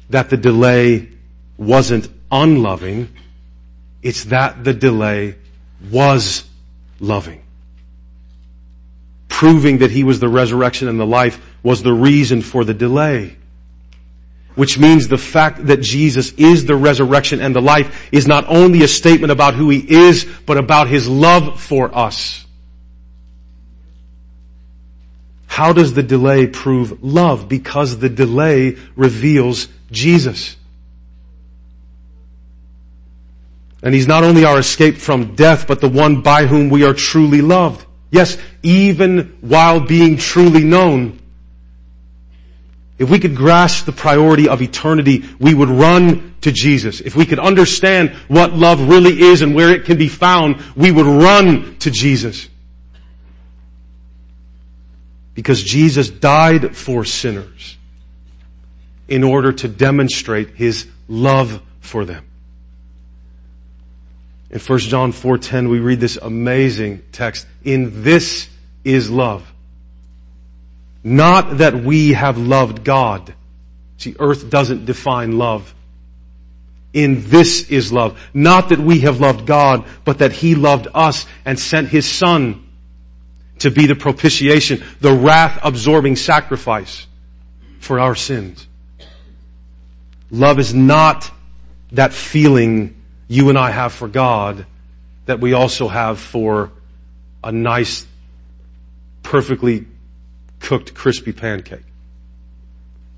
that 0.09 0.29
the 0.29 0.37
delay 0.37 1.09
wasn't 1.57 2.09
unloving, 2.31 3.09
it's 4.01 4.25
that 4.25 4.63
the 4.63 4.73
delay 4.73 5.35
was 5.89 6.43
loving. 6.99 7.41
Proving 9.41 9.79
that 9.79 9.89
he 9.89 10.03
was 10.03 10.19
the 10.19 10.29
resurrection 10.29 10.87
and 10.87 10.99
the 10.99 11.03
life 11.03 11.43
was 11.63 11.81
the 11.81 11.91
reason 11.91 12.43
for 12.43 12.63
the 12.63 12.75
delay. 12.75 13.37
Which 14.53 14.77
means 14.77 15.07
the 15.07 15.17
fact 15.17 15.65
that 15.65 15.81
Jesus 15.81 16.31
is 16.33 16.65
the 16.65 16.75
resurrection 16.75 17.41
and 17.41 17.55
the 17.55 17.59
life 17.59 18.07
is 18.11 18.27
not 18.27 18.45
only 18.47 18.83
a 18.83 18.87
statement 18.87 19.31
about 19.31 19.55
who 19.55 19.71
He 19.71 19.79
is, 19.79 20.27
but 20.45 20.59
about 20.59 20.89
His 20.89 21.09
love 21.09 21.59
for 21.59 21.89
us. 21.91 22.45
How 25.47 25.73
does 25.73 25.95
the 25.95 26.03
delay 26.03 26.45
prove 26.45 27.03
love? 27.03 27.49
Because 27.49 27.97
the 27.97 28.09
delay 28.09 28.77
reveals 28.95 29.69
Jesus. 29.89 30.55
And 33.81 33.95
He's 33.95 34.07
not 34.07 34.23
only 34.23 34.45
our 34.45 34.59
escape 34.59 34.97
from 34.97 35.33
death, 35.33 35.65
but 35.65 35.81
the 35.81 35.89
one 35.89 36.21
by 36.21 36.45
whom 36.45 36.69
we 36.69 36.83
are 36.83 36.93
truly 36.93 37.41
loved. 37.41 37.87
Yes, 38.11 38.37
even 38.61 39.37
while 39.39 39.79
being 39.79 40.17
truly 40.17 40.65
known, 40.65 41.19
if 42.99 43.09
we 43.09 43.17
could 43.17 43.35
grasp 43.35 43.85
the 43.85 43.93
priority 43.93 44.47
of 44.47 44.61
eternity, 44.61 45.23
we 45.39 45.55
would 45.55 45.69
run 45.69 46.35
to 46.41 46.51
Jesus. 46.51 47.01
If 47.01 47.15
we 47.15 47.25
could 47.25 47.39
understand 47.39 48.11
what 48.27 48.53
love 48.53 48.87
really 48.87 49.21
is 49.21 49.41
and 49.41 49.55
where 49.55 49.71
it 49.71 49.85
can 49.85 49.97
be 49.97 50.09
found, 50.09 50.61
we 50.75 50.91
would 50.91 51.07
run 51.07 51.77
to 51.79 51.89
Jesus. 51.89 52.47
Because 55.33 55.63
Jesus 55.63 56.09
died 56.09 56.75
for 56.75 57.05
sinners 57.05 57.77
in 59.07 59.23
order 59.23 59.51
to 59.53 59.67
demonstrate 59.67 60.51
His 60.51 60.85
love 61.07 61.61
for 61.79 62.05
them. 62.05 62.27
In 64.51 64.59
1 64.59 64.79
John 64.79 65.13
4.10 65.13 65.69
we 65.69 65.79
read 65.79 65.99
this 65.99 66.17
amazing 66.21 67.01
text. 67.11 67.47
In 67.63 68.03
this 68.03 68.47
is 68.83 69.09
love 69.09 69.51
not 71.03 71.57
that 71.57 71.75
we 71.75 72.13
have 72.13 72.37
loved 72.37 72.83
God. 72.83 73.33
See, 73.97 74.15
earth 74.19 74.49
doesn't 74.49 74.85
define 74.85 75.37
love. 75.37 75.73
In 76.93 77.29
this 77.29 77.69
is 77.69 77.93
love. 77.93 78.19
Not 78.33 78.69
that 78.69 78.79
we 78.79 78.99
have 79.01 79.19
loved 79.19 79.45
God, 79.45 79.85
but 80.03 80.19
that 80.19 80.31
He 80.31 80.55
loved 80.55 80.87
us 80.93 81.25
and 81.45 81.57
sent 81.59 81.87
His 81.87 82.07
Son 82.07 82.67
to 83.59 83.71
be 83.71 83.85
the 83.85 83.95
propitiation, 83.95 84.83
the 84.99 85.13
wrath 85.13 85.59
absorbing 85.63 86.15
sacrifice 86.15 87.07
for 87.79 87.99
our 87.99 88.15
sins. 88.15 88.67
Love 90.29 90.59
is 90.59 90.73
not 90.73 91.31
that 91.91 92.13
feeling 92.13 93.00
you 93.31 93.47
and 93.47 93.57
I 93.57 93.71
have 93.71 93.93
for 93.93 94.09
God 94.09 94.65
that 95.25 95.39
we 95.39 95.53
also 95.53 95.87
have 95.87 96.19
for 96.19 96.69
a 97.41 97.49
nice, 97.49 98.05
perfectly 99.23 99.85
cooked 100.59 100.93
crispy 100.93 101.31
pancake. 101.31 101.85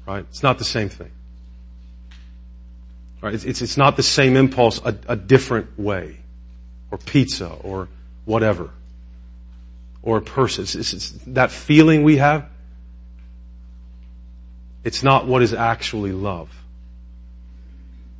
Right? 0.05 0.23
It's 0.29 0.43
not 0.43 0.59
the 0.59 0.65
same 0.65 0.89
thing. 0.89 1.09
Right? 3.21 3.33
It's, 3.33 3.43
it's, 3.43 3.63
it's 3.63 3.75
not 3.75 3.97
the 3.97 4.03
same 4.03 4.37
impulse 4.37 4.79
a, 4.85 4.95
a 5.07 5.15
different 5.15 5.79
way. 5.79 6.17
Or 6.91 6.99
pizza 6.99 7.49
or 7.63 7.87
whatever. 8.25 8.69
Or 10.03 10.17
a 10.17 10.21
person. 10.21 10.65
It's, 10.65 10.75
it's, 10.75 10.93
it's 10.93 11.09
that 11.25 11.49
feeling 11.49 12.03
we 12.03 12.17
have. 12.17 12.47
It's 14.83 15.01
not 15.01 15.25
what 15.25 15.41
is 15.41 15.55
actually 15.55 16.11
love. 16.11 16.51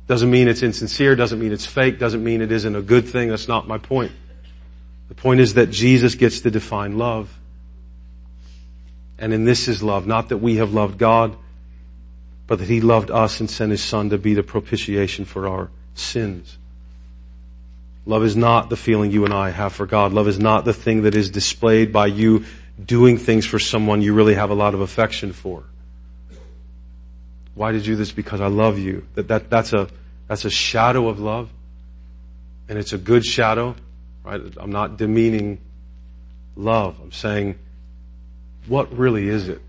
Doesn't 0.06 0.30
mean 0.30 0.48
it's 0.48 0.62
insincere, 0.62 1.16
doesn't 1.16 1.38
mean 1.38 1.52
it's 1.52 1.66
fake, 1.66 1.98
doesn't 1.98 2.22
mean 2.22 2.42
it 2.42 2.52
isn't 2.52 2.76
a 2.76 2.82
good 2.82 3.08
thing. 3.08 3.28
That's 3.28 3.48
not 3.48 3.66
my 3.66 3.78
point. 3.78 4.12
The 5.08 5.14
point 5.14 5.40
is 5.40 5.54
that 5.54 5.70
Jesus 5.70 6.14
gets 6.14 6.40
to 6.40 6.50
define 6.50 6.98
love. 6.98 7.38
And 9.18 9.32
in 9.32 9.44
this 9.44 9.68
is 9.68 9.82
love, 9.82 10.06
not 10.06 10.28
that 10.28 10.38
we 10.38 10.56
have 10.56 10.74
loved 10.74 10.98
God, 10.98 11.36
but 12.46 12.58
that 12.58 12.68
He 12.68 12.80
loved 12.80 13.10
us 13.10 13.40
and 13.40 13.48
sent 13.48 13.70
His 13.70 13.82
Son 13.82 14.10
to 14.10 14.18
be 14.18 14.34
the 14.34 14.42
propitiation 14.42 15.24
for 15.24 15.48
our 15.48 15.70
sins. 15.94 16.58
Love 18.06 18.24
is 18.24 18.36
not 18.36 18.68
the 18.68 18.76
feeling 18.76 19.10
you 19.10 19.24
and 19.24 19.32
I 19.32 19.50
have 19.50 19.72
for 19.72 19.86
God. 19.86 20.12
Love 20.12 20.28
is 20.28 20.38
not 20.38 20.66
the 20.66 20.74
thing 20.74 21.02
that 21.02 21.14
is 21.14 21.30
displayed 21.30 21.92
by 21.92 22.06
you 22.06 22.44
doing 22.84 23.16
things 23.16 23.46
for 23.46 23.58
someone 23.58 24.02
you 24.02 24.12
really 24.12 24.34
have 24.34 24.50
a 24.50 24.54
lot 24.54 24.74
of 24.74 24.80
affection 24.80 25.32
for. 25.32 25.64
Why 27.54 27.72
did 27.72 27.86
you 27.86 27.94
do 27.94 27.96
this? 27.96 28.12
Because 28.12 28.40
I 28.40 28.48
love 28.48 28.78
you. 28.78 29.06
That, 29.14 29.28
that, 29.28 29.50
that's 29.50 29.72
a, 29.72 29.88
that's 30.28 30.44
a 30.44 30.50
shadow 30.50 31.08
of 31.08 31.20
love. 31.20 31.50
And 32.68 32.78
it's 32.78 32.92
a 32.92 32.98
good 32.98 33.24
shadow, 33.24 33.76
right? 34.24 34.40
I'm 34.56 34.72
not 34.72 34.96
demeaning 34.96 35.60
love. 36.56 36.98
I'm 37.00 37.12
saying, 37.12 37.58
what 38.66 38.96
really 38.96 39.28
is 39.28 39.48
it? 39.48 39.60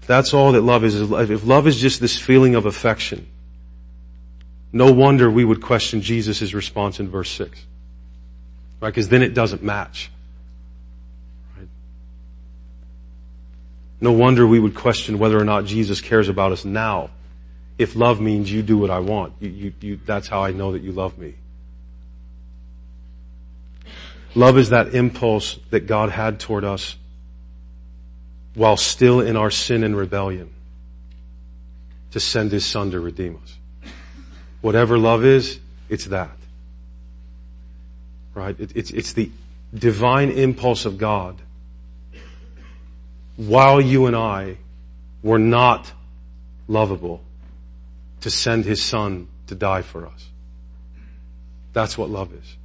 If 0.00 0.08
that's 0.08 0.34
all 0.34 0.52
that 0.52 0.62
love 0.62 0.82
is, 0.82 1.00
if 1.00 1.46
love 1.46 1.68
is 1.68 1.80
just 1.80 2.00
this 2.00 2.18
feeling 2.18 2.56
of 2.56 2.66
affection, 2.66 3.28
no 4.72 4.92
wonder 4.92 5.30
we 5.30 5.44
would 5.44 5.62
question 5.62 6.02
Jesus' 6.02 6.52
response 6.52 6.98
in 6.98 7.08
verse 7.08 7.30
6. 7.30 7.64
Right? 8.80 8.88
Because 8.88 9.08
then 9.08 9.22
it 9.22 9.32
doesn't 9.32 9.62
match. 9.62 10.10
No 14.02 14.10
wonder 14.10 14.44
we 14.44 14.58
would 14.58 14.74
question 14.74 15.20
whether 15.20 15.40
or 15.40 15.44
not 15.44 15.64
Jesus 15.64 16.00
cares 16.00 16.28
about 16.28 16.50
us 16.50 16.64
now. 16.64 17.10
If 17.78 17.94
love 17.94 18.20
means 18.20 18.50
you 18.50 18.60
do 18.60 18.76
what 18.76 18.90
I 18.90 18.98
want, 18.98 19.34
you, 19.38 19.48
you, 19.48 19.72
you, 19.80 20.00
that's 20.04 20.26
how 20.26 20.42
I 20.42 20.50
know 20.50 20.72
that 20.72 20.82
you 20.82 20.90
love 20.90 21.16
me. 21.16 21.36
Love 24.34 24.58
is 24.58 24.70
that 24.70 24.92
impulse 24.92 25.56
that 25.70 25.86
God 25.86 26.10
had 26.10 26.40
toward 26.40 26.64
us 26.64 26.96
while 28.54 28.76
still 28.76 29.20
in 29.20 29.36
our 29.36 29.52
sin 29.52 29.84
and 29.84 29.96
rebellion 29.96 30.52
to 32.10 32.18
send 32.18 32.50
His 32.50 32.66
Son 32.66 32.90
to 32.90 32.98
redeem 32.98 33.38
us. 33.40 33.56
Whatever 34.62 34.98
love 34.98 35.24
is, 35.24 35.60
it's 35.88 36.06
that. 36.06 36.36
Right? 38.34 38.58
It, 38.58 38.72
it's, 38.74 38.90
it's 38.90 39.12
the 39.12 39.30
divine 39.72 40.30
impulse 40.30 40.86
of 40.86 40.98
God 40.98 41.40
while 43.48 43.80
you 43.80 44.06
and 44.06 44.16
I 44.16 44.58
were 45.22 45.38
not 45.38 45.92
lovable 46.68 47.22
to 48.20 48.30
send 48.30 48.64
His 48.64 48.82
Son 48.82 49.28
to 49.48 49.54
die 49.54 49.82
for 49.82 50.06
us. 50.06 50.28
That's 51.72 51.96
what 51.96 52.10
love 52.10 52.32
is. 52.32 52.56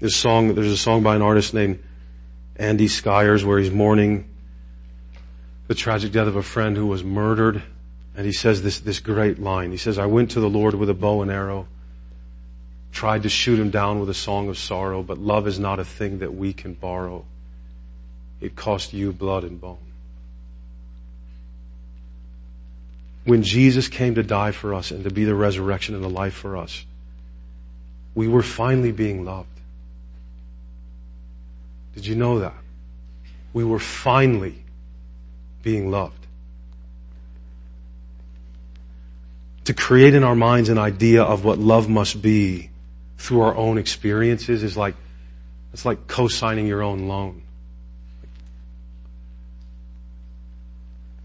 There's 0.00 0.14
a 0.14 0.18
song, 0.18 0.54
there's 0.54 0.72
a 0.72 0.76
song 0.76 1.02
by 1.02 1.14
an 1.14 1.22
artist 1.22 1.54
named 1.54 1.82
Andy 2.56 2.88
Skyers 2.88 3.44
where 3.44 3.58
he's 3.58 3.70
mourning 3.70 4.28
the 5.68 5.74
tragic 5.74 6.12
death 6.12 6.26
of 6.26 6.36
a 6.36 6.42
friend 6.42 6.76
who 6.76 6.86
was 6.86 7.04
murdered. 7.04 7.62
And 8.16 8.26
he 8.26 8.32
says 8.32 8.62
this, 8.62 8.80
this 8.80 8.98
great 8.98 9.38
line. 9.38 9.70
He 9.70 9.76
says, 9.76 9.98
I 9.98 10.06
went 10.06 10.32
to 10.32 10.40
the 10.40 10.50
Lord 10.50 10.74
with 10.74 10.90
a 10.90 10.94
bow 10.94 11.22
and 11.22 11.30
arrow, 11.30 11.68
tried 12.90 13.22
to 13.22 13.28
shoot 13.28 13.58
him 13.58 13.70
down 13.70 14.00
with 14.00 14.10
a 14.10 14.14
song 14.14 14.48
of 14.48 14.58
sorrow, 14.58 15.02
but 15.02 15.18
love 15.18 15.46
is 15.46 15.58
not 15.58 15.78
a 15.78 15.84
thing 15.84 16.18
that 16.18 16.34
we 16.34 16.52
can 16.52 16.74
borrow. 16.74 17.24
It 18.42 18.56
cost 18.56 18.92
you 18.92 19.12
blood 19.12 19.44
and 19.44 19.60
bone. 19.60 19.78
When 23.24 23.44
Jesus 23.44 23.86
came 23.86 24.16
to 24.16 24.24
die 24.24 24.50
for 24.50 24.74
us 24.74 24.90
and 24.90 25.04
to 25.04 25.10
be 25.10 25.24
the 25.24 25.34
resurrection 25.34 25.94
and 25.94 26.02
the 26.02 26.10
life 26.10 26.34
for 26.34 26.56
us, 26.56 26.84
we 28.16 28.26
were 28.26 28.42
finally 28.42 28.90
being 28.90 29.24
loved. 29.24 29.48
Did 31.94 32.04
you 32.04 32.16
know 32.16 32.40
that? 32.40 32.54
We 33.52 33.64
were 33.64 33.78
finally 33.78 34.64
being 35.62 35.92
loved. 35.92 36.26
To 39.66 39.74
create 39.74 40.14
in 40.14 40.24
our 40.24 40.34
minds 40.34 40.68
an 40.68 40.78
idea 40.78 41.22
of 41.22 41.44
what 41.44 41.58
love 41.60 41.88
must 41.88 42.20
be 42.20 42.70
through 43.18 43.42
our 43.42 43.54
own 43.54 43.78
experiences 43.78 44.64
is 44.64 44.76
like, 44.76 44.96
it's 45.72 45.84
like 45.84 46.08
co-signing 46.08 46.66
your 46.66 46.82
own 46.82 47.06
loan. 47.06 47.42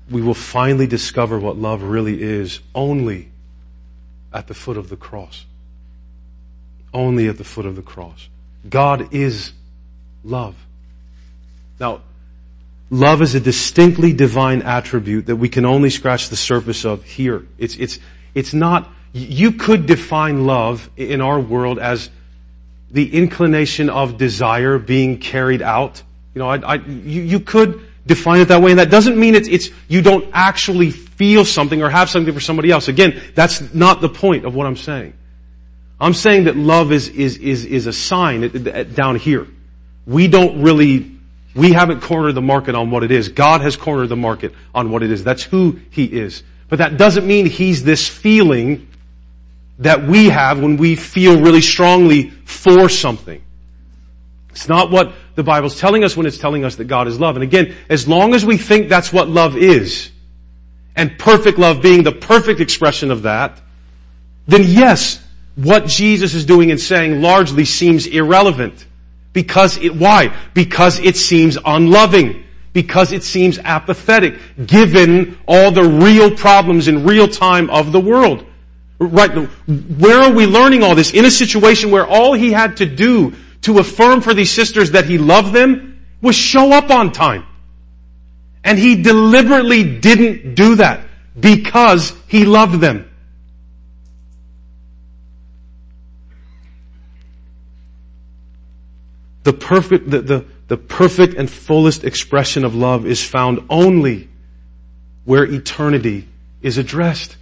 We 0.10 0.22
will 0.22 0.34
finally 0.34 0.88
discover 0.88 1.38
what 1.38 1.58
love 1.58 1.84
really 1.84 2.22
is 2.22 2.60
only 2.74 3.30
at 4.34 4.48
the 4.48 4.54
foot 4.54 4.78
of 4.78 4.90
the 4.90 4.96
cross. 4.96 5.46
Only 6.94 7.28
at 7.28 7.38
the 7.38 7.44
foot 7.44 7.66
of 7.66 7.76
the 7.76 7.82
cross. 7.82 8.30
God 8.70 9.14
is 9.14 9.52
love. 10.24 10.56
Now, 11.80 12.02
love 12.90 13.22
is 13.22 13.36
a 13.36 13.40
distinctly 13.40 14.14
divine 14.14 14.62
attribute 14.62 15.28
that 15.28 15.36
we 15.36 15.50
can 15.50 15.66
only 15.66 15.90
scratch 15.90 16.30
the 16.30 16.36
surface 16.36 16.86
of 16.86 17.04
here. 17.04 17.46
It's, 17.58 17.76
it's, 17.76 18.00
it's 18.34 18.54
not, 18.54 18.90
you 19.14 19.52
could 19.54 19.86
define 19.86 20.46
love 20.46 20.90
in 20.96 21.22
our 21.22 21.40
world 21.40 21.80
as 21.80 22.10
the 22.90 23.14
inclination 23.14 23.90
of 23.90 24.18
desire 24.18 24.80
being 24.80 25.20
carried 25.20 25.62
out. 25.62 26.02
You 26.34 26.40
know, 26.40 26.50
I, 26.50 26.58
I, 26.58 26.76
you, 26.76 27.22
you 27.22 27.40
could 27.40 27.87
define 28.08 28.40
it 28.40 28.46
that 28.46 28.62
way, 28.62 28.72
and 28.72 28.80
that 28.80 28.90
doesn't 28.90 29.18
mean 29.18 29.36
it's, 29.36 29.48
it's, 29.48 29.70
you 29.88 30.02
don't 30.02 30.30
actually 30.34 30.92
feel 30.92 31.46
something 31.46 31.82
or 31.82 31.90
have 31.90 32.10
something 32.10 32.34
for 32.34 32.40
somebody 32.40 32.72
else. 32.72 32.88
Again, 32.88 33.22
that's 33.36 33.74
not 33.74 34.02
the 34.02 34.10
point 34.10 34.46
of 34.46 34.56
what 34.56 34.66
I'm 34.66 34.78
saying. 34.78 35.14
I'm 36.00 36.14
saying 36.14 36.46
that 36.46 36.56
love 36.56 36.92
is, 36.92 37.10
is, 37.10 37.38
is, 37.38 37.66
is 37.66 37.88
a 37.88 37.94
sign 37.94 38.94
down 38.94 39.16
here. 39.18 39.48
We 40.06 40.28
don't 40.28 40.62
really, 40.62 41.12
we 41.56 41.74
haven't 41.74 42.02
cornered 42.02 42.34
the 42.34 42.42
market 42.42 42.76
on 42.76 42.92
what 42.92 43.04
it 43.04 43.12
is. 43.12 43.30
God 43.30 43.62
has 43.62 43.76
cornered 43.76 44.08
the 44.08 44.16
market 44.16 44.54
on 44.74 44.92
what 44.92 45.04
it 45.04 45.12
is. 45.12 45.24
That's 45.24 45.44
who 45.44 45.80
He 45.90 46.06
is. 46.06 46.44
But 46.70 46.80
that 46.80 46.98
doesn't 46.98 47.26
mean 47.26 47.48
He's 47.48 47.84
this 47.84 48.08
feeling 48.08 48.88
that 49.80 50.04
we 50.08 50.30
have 50.30 50.60
when 50.60 50.78
we 50.78 50.96
feel 50.96 51.42
really 51.42 51.62
strongly 51.62 52.30
for 52.46 52.90
something. 52.90 53.42
It's 54.52 54.68
not 54.68 54.92
what 54.92 55.14
the 55.38 55.44
Bible's 55.44 55.80
telling 55.80 56.04
us 56.04 56.18
when 56.18 56.26
it's 56.26 56.40
telling 56.40 56.66
us 56.66 56.78
that 56.78 56.86
God 56.86 57.08
is 57.08 57.20
love. 57.20 57.36
And 57.36 57.44
again, 57.44 57.76
as 57.90 58.08
long 58.08 58.34
as 58.34 58.44
we 58.44 58.58
think 58.58 58.90
that's 58.90 59.14
what 59.14 59.30
love 59.30 59.56
is, 59.56 60.10
and 60.96 61.18
perfect 61.20 61.60
love 61.60 61.80
being 61.80 62.02
the 62.02 62.12
perfect 62.12 62.60
expression 62.60 63.12
of 63.12 63.22
that, 63.22 63.62
then 64.48 64.64
yes, 64.64 65.24
what 65.56 65.86
Jesus 65.86 66.34
is 66.34 66.44
doing 66.44 66.72
and 66.72 66.82
saying 66.82 67.22
largely 67.22 67.66
seems 67.66 68.08
irrelevant. 68.08 68.88
Because 69.32 69.78
it, 69.78 69.96
why? 69.96 70.36
Because 70.56 70.98
it 70.98 71.16
seems 71.16 71.56
unloving. 71.64 72.44
Because 72.74 73.12
it 73.12 73.24
seems 73.24 73.60
apathetic, 73.60 74.40
given 74.66 75.38
all 75.48 75.70
the 75.70 75.84
real 75.84 76.32
problems 76.32 76.88
in 76.88 77.06
real 77.06 77.28
time 77.28 77.70
of 77.70 77.92
the 77.92 78.00
world. 78.00 78.44
Right, 78.98 79.30
where 79.68 80.20
are 80.20 80.32
we 80.32 80.48
learning 80.48 80.82
all 80.82 80.96
this? 80.96 81.12
In 81.12 81.26
a 81.26 81.32
situation 81.32 81.92
where 81.92 82.08
all 82.08 82.34
he 82.34 82.52
had 82.52 82.78
to 82.78 82.88
do 82.88 83.36
to 83.62 83.80
affirm 83.80 84.22
for 84.22 84.34
these 84.34 84.52
sisters 84.52 84.92
that 84.92 85.06
he 85.06 85.18
loved 85.18 85.54
them 85.54 86.06
was 86.22 86.36
show 86.36 86.72
up 86.72 86.90
on 86.90 87.12
time. 87.12 87.46
And 88.64 88.78
he 88.78 89.02
deliberately 89.02 90.00
didn't 90.00 90.56
do 90.56 90.76
that 90.76 91.06
because 91.40 92.14
he 92.28 92.46
loved 92.46 92.82
them. 92.82 93.10
The 99.44 99.54
perfect, 99.54 100.10
the, 100.10 100.22
the, 100.22 100.46
the 100.68 100.76
perfect 100.76 101.36
and 101.36 101.50
fullest 101.50 102.04
expression 102.04 102.66
of 102.66 102.76
love 102.76 103.06
is 103.06 103.24
found 103.24 103.66
only 103.70 104.28
where 105.24 105.46
eternity 105.46 106.28
is 106.62 106.78
addressed. 106.78 107.38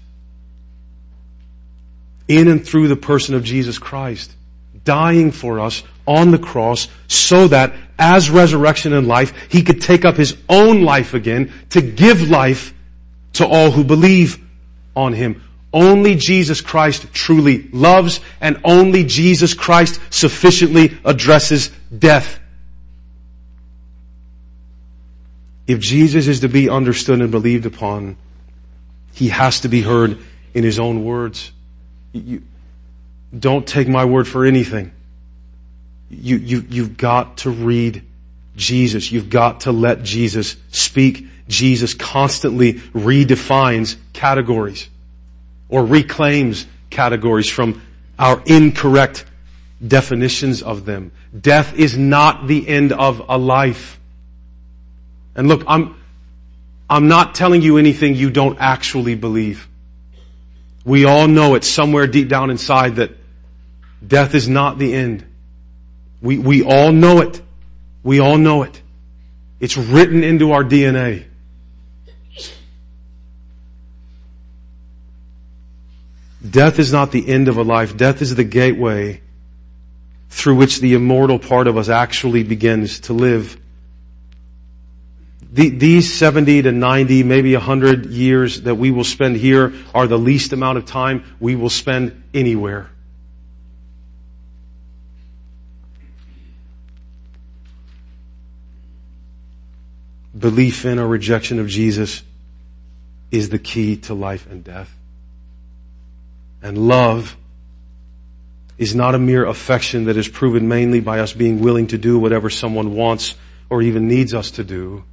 In 2.28 2.48
and 2.48 2.64
through 2.64 2.88
the 2.88 2.96
person 2.96 3.34
of 3.34 3.44
Jesus 3.44 3.80
Christ, 3.80 4.32
dying 4.86 5.32
for 5.32 5.60
us 5.60 5.84
on 6.08 6.32
the 6.32 6.40
cross 6.40 6.88
so 7.08 7.48
that 7.50 7.74
as 8.00 8.30
resurrection 8.30 8.94
and 8.94 9.08
life, 9.08 9.34
He 9.50 9.64
could 9.64 9.82
take 9.82 10.06
up 10.06 10.16
His 10.16 10.38
own 10.48 10.84
life 10.84 11.14
again 11.14 11.52
to 11.72 11.82
give 11.82 12.30
life 12.30 12.74
to 13.34 13.46
all 13.46 13.72
who 13.72 13.84
believe 13.84 14.40
on 14.96 15.14
Him. 15.14 15.44
Only 15.74 16.16
Jesus 16.16 16.62
Christ 16.62 17.12
truly 17.12 17.68
loves 17.74 18.22
and 18.40 18.62
only 18.64 19.04
Jesus 19.04 19.54
Christ 19.54 20.00
sufficiently 20.10 20.98
addresses 21.04 21.70
death. 21.98 22.40
If 25.68 25.80
Jesus 25.80 26.28
is 26.28 26.42
to 26.42 26.48
be 26.48 26.70
understood 26.70 27.20
and 27.20 27.32
believed 27.32 27.66
upon, 27.66 28.18
He 29.14 29.30
has 29.30 29.62
to 29.62 29.68
be 29.68 29.82
heard 29.82 30.18
in 30.54 30.64
His 30.64 30.80
own 30.80 31.04
words. 31.04 31.52
You, 32.14 32.44
don't 33.38 33.66
take 33.68 33.88
my 33.88 34.06
word 34.06 34.28
for 34.28 34.46
anything. 34.46 34.92
You, 36.10 36.38
you, 36.38 36.66
you've 36.70 36.98
got 36.98 37.38
to 37.40 37.50
read 37.50 38.04
Jesus. 38.56 39.12
You've 39.12 39.30
got 39.30 39.62
to 39.62 39.72
let 39.72 40.04
Jesus 40.04 40.56
speak. 40.72 41.26
Jesus 41.48 41.94
constantly 41.94 42.74
redefines 42.74 43.98
categories 44.14 44.90
or 45.70 45.86
reclaims 45.86 46.66
categories 46.90 47.50
from 47.50 47.82
our 48.18 48.42
incorrect 48.46 49.26
definitions 49.86 50.64
of 50.64 50.86
them. 50.86 51.12
Death 51.40 51.78
is 51.78 51.98
not 51.98 52.48
the 52.48 52.68
end 52.68 52.94
of 52.94 53.22
a 53.28 53.38
life. 53.38 54.00
And 55.36 55.48
look, 55.48 55.64
I'm, 55.68 55.96
I'm 56.90 57.08
not 57.08 57.36
telling 57.36 57.62
you 57.62 57.78
anything 57.78 58.16
you 58.16 58.30
don't 58.30 58.58
actually 58.60 59.16
believe. 59.16 59.68
We 60.86 61.06
all 61.06 61.28
know 61.28 61.56
it 61.56 61.64
somewhere 61.64 62.08
deep 62.08 62.30
down 62.30 62.52
inside 62.52 62.98
that 62.98 63.12
death 64.06 64.36
is 64.36 64.48
not 64.48 64.78
the 64.78 64.94
end. 64.94 65.26
We, 66.22 66.38
we 66.38 66.64
all 66.64 66.92
know 66.92 67.22
it. 67.22 67.42
We 68.04 68.20
all 68.20 68.38
know 68.38 68.64
it. 68.64 68.82
It's 69.60 69.78
written 69.78 70.24
into 70.24 70.52
our 70.52 70.64
DNA. 70.64 71.26
Death 76.48 76.80
is 76.80 76.92
not 76.92 77.12
the 77.12 77.28
end 77.28 77.48
of 77.48 77.58
a 77.58 77.64
life. 77.64 77.98
Death 77.98 78.22
is 78.22 78.36
the 78.36 78.44
gateway 78.44 79.22
through 80.30 80.56
which 80.56 80.80
the 80.80 80.94
immortal 80.94 81.40
part 81.40 81.68
of 81.68 81.78
us 81.78 81.90
actually 81.90 82.44
begins 82.44 83.00
to 83.02 83.14
live. 83.14 83.58
The, 85.52 85.70
these 85.70 86.14
70 86.14 86.64
to 86.64 86.72
90, 86.72 87.24
maybe 87.24 87.54
100 87.54 88.08
years 88.08 88.64
that 88.64 88.76
we 88.76 88.92
will 88.92 89.06
spend 89.06 89.38
here 89.38 89.74
are 89.94 90.06
the 90.06 90.18
least 90.18 90.52
amount 90.52 90.78
of 90.78 90.86
time 90.86 91.24
we 91.40 91.56
will 91.56 91.70
spend 91.70 92.24
anywhere. 92.34 92.90
Belief 100.38 100.86
in 100.86 101.00
or 101.00 101.08
rejection 101.08 101.60
of 101.60 101.68
Jesus 101.68 102.24
is 103.32 103.50
the 103.50 103.60
key 103.60 103.96
to 103.98 104.14
life 104.14 104.48
and 104.50 104.64
death. 104.64 104.94
And 106.62 106.78
love 106.78 107.38
is 108.78 108.96
not 108.96 109.16
a 109.16 109.20
mere 109.20 109.46
affection 109.46 110.06
that 110.06 110.18
is 110.18 110.28
proven 110.28 110.68
mainly 110.68 111.00
by 111.00 111.20
us 111.20 111.32
being 111.32 111.62
willing 111.62 111.88
to 111.88 111.98
do 111.98 112.20
whatever 112.20 112.50
someone 112.50 112.94
wants 112.96 113.36
or 113.70 113.82
even 113.82 114.08
needs 114.08 114.34
us 114.34 114.52
to 114.52 114.64
do. 114.64 115.04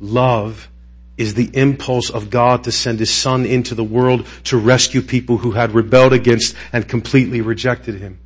Love 0.00 0.68
is 1.16 1.34
the 1.34 1.50
impulse 1.54 2.10
of 2.10 2.30
God 2.30 2.64
to 2.64 2.72
send 2.72 2.98
His 2.98 3.10
Son 3.10 3.46
into 3.46 3.74
the 3.74 3.84
world 3.84 4.26
to 4.44 4.56
rescue 4.56 5.00
people 5.00 5.38
who 5.38 5.52
had 5.52 5.72
rebelled 5.72 6.12
against 6.12 6.54
and 6.72 6.88
completely 6.88 7.40
rejected 7.40 7.96
Him. 7.96 8.18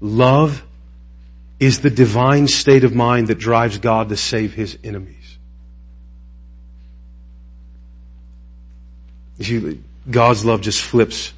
Love 0.00 0.64
is 1.62 1.80
the 1.80 1.90
divine 1.90 2.48
state 2.48 2.82
of 2.82 2.92
mind 2.92 3.28
that 3.28 3.38
drives 3.38 3.78
God 3.78 4.08
to 4.08 4.16
save 4.16 4.52
His 4.52 4.76
enemies. 4.82 5.38
You 9.38 9.44
see, 9.44 9.80
God's 10.10 10.44
love 10.44 10.60
just 10.60 10.82
flips 10.82 11.32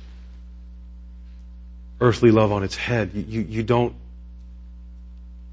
earthly 2.01 2.31
love 2.31 2.53
on 2.53 2.63
its 2.63 2.75
head. 2.75 3.11
You, 3.15 3.43
you, 3.43 3.63
don't, 3.63 3.95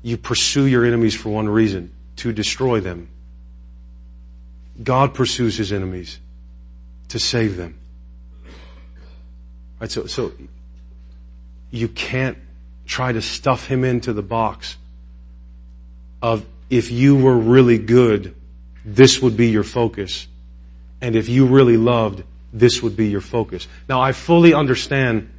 you 0.04 0.18
pursue 0.18 0.66
your 0.66 0.86
enemies 0.86 1.16
for 1.16 1.30
one 1.30 1.50
reason, 1.50 1.92
to 2.18 2.32
destroy 2.32 2.80
them. 2.80 3.10
God 4.82 5.14
pursues 5.14 5.58
his 5.58 5.74
enemies 5.74 6.20
to 7.10 7.20
save 7.20 7.58
them. 7.58 7.78
Right, 9.82 9.92
so, 9.92 10.06
so 10.06 10.32
you 11.72 11.90
can't 11.90 12.38
try 12.92 13.14
to 13.14 13.22
stuff 13.22 13.68
him 13.68 13.86
into 13.86 14.12
the 14.12 14.22
box 14.22 14.76
of 16.22 16.46
if 16.70 16.92
you 16.92 17.16
were 17.16 17.38
really 17.38 17.78
good, 17.78 18.36
this 18.84 19.22
would 19.22 19.38
be 19.38 19.48
your 19.48 19.64
focus. 19.64 20.28
And 21.00 21.16
if 21.16 21.30
you 21.30 21.46
really 21.46 21.78
loved, 21.78 22.22
this 22.52 22.84
would 22.84 22.98
be 22.98 23.08
your 23.08 23.22
focus. 23.22 23.66
Now 23.88 24.02
I 24.02 24.12
fully 24.12 24.54
understand 24.54 25.30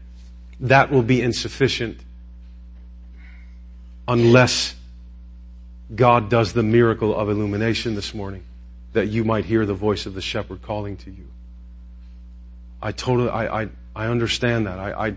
that 0.61 0.91
will 0.91 1.03
be 1.03 1.21
insufficient 1.21 2.01
unless 4.09 4.75
God 5.95 6.31
does 6.31 6.55
the 6.55 6.63
miracle 6.63 7.15
of 7.15 7.29
illumination 7.29 7.95
this 7.95 8.15
morning 8.15 8.45
that 8.95 9.09
you 9.09 9.25
might 9.25 9.45
hear 9.45 9.67
the 9.67 9.75
voice 9.75 10.07
of 10.07 10.15
the 10.15 10.23
shepherd 10.23 10.63
calling 10.63 10.97
to 10.97 11.11
you. 11.11 11.27
I 12.81 12.93
totally, 12.93 13.29
I, 13.29 13.63
I, 13.63 13.69
I 13.95 14.07
understand 14.07 14.67
that. 14.67 14.79
I, 14.79 15.09
I, 15.09 15.17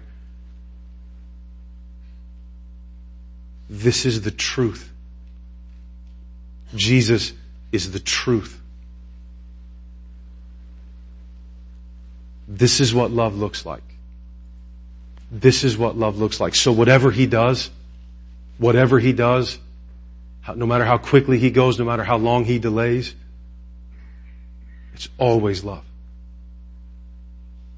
this 3.69 4.05
is 4.05 4.21
the 4.21 4.31
truth. 4.31 4.91
Jesus 6.75 7.33
is 7.71 7.91
the 7.91 7.99
truth. 7.99 8.61
This 12.47 12.79
is 12.79 12.93
what 12.93 13.11
love 13.11 13.35
looks 13.35 13.65
like. 13.65 13.83
This 15.31 15.63
is 15.63 15.77
what 15.77 15.97
love 15.97 16.17
looks 16.17 16.39
like. 16.39 16.55
So 16.55 16.71
whatever 16.71 17.11
he 17.11 17.25
does, 17.25 17.71
whatever 18.57 18.99
he 18.99 19.13
does, 19.13 19.57
no 20.55 20.65
matter 20.65 20.85
how 20.85 20.97
quickly 20.97 21.39
he 21.39 21.49
goes, 21.49 21.79
no 21.79 21.85
matter 21.85 22.03
how 22.03 22.17
long 22.17 22.45
he 22.45 22.59
delays, 22.59 23.15
it's 24.93 25.09
always 25.17 25.63
love. 25.63 25.83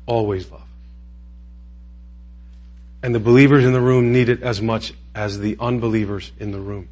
Always 0.06 0.52
love. 0.52 0.62
And 3.02 3.16
the 3.16 3.20
believers 3.20 3.64
in 3.64 3.74
the 3.74 3.82
room 3.82 4.12
need 4.12 4.28
it 4.28 4.44
as 4.44 4.62
much 4.62 4.94
as 5.18 5.40
the 5.40 5.58
unbelievers 5.60 6.32
in 6.40 6.52
the 6.52 6.60
room. 6.60 6.88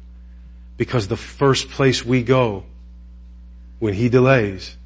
Because 0.76 1.06
the 1.06 1.16
first 1.16 1.70
place 1.70 2.04
we 2.04 2.24
go 2.24 2.64
when 3.78 3.94
he 3.94 4.08
delays 4.08 4.76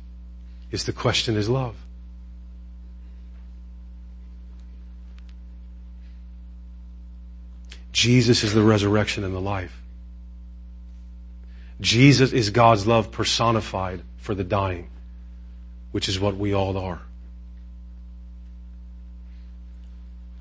is 0.70 0.84
to 0.84 0.92
question 0.92 1.34
his 1.34 1.48
love. 1.48 1.74
Jesus 7.92 8.44
is 8.44 8.52
the 8.52 8.62
resurrection 8.62 9.24
and 9.24 9.34
the 9.34 9.40
life. 9.40 9.74
Jesus 11.80 12.32
is 12.32 12.50
God's 12.50 12.86
love 12.86 13.10
personified 13.10 14.02
for 14.18 14.34
the 14.34 14.44
dying, 14.44 14.90
which 15.92 16.10
is 16.10 16.20
what 16.20 16.36
we 16.36 16.54
all 16.54 16.76
are. 16.76 17.00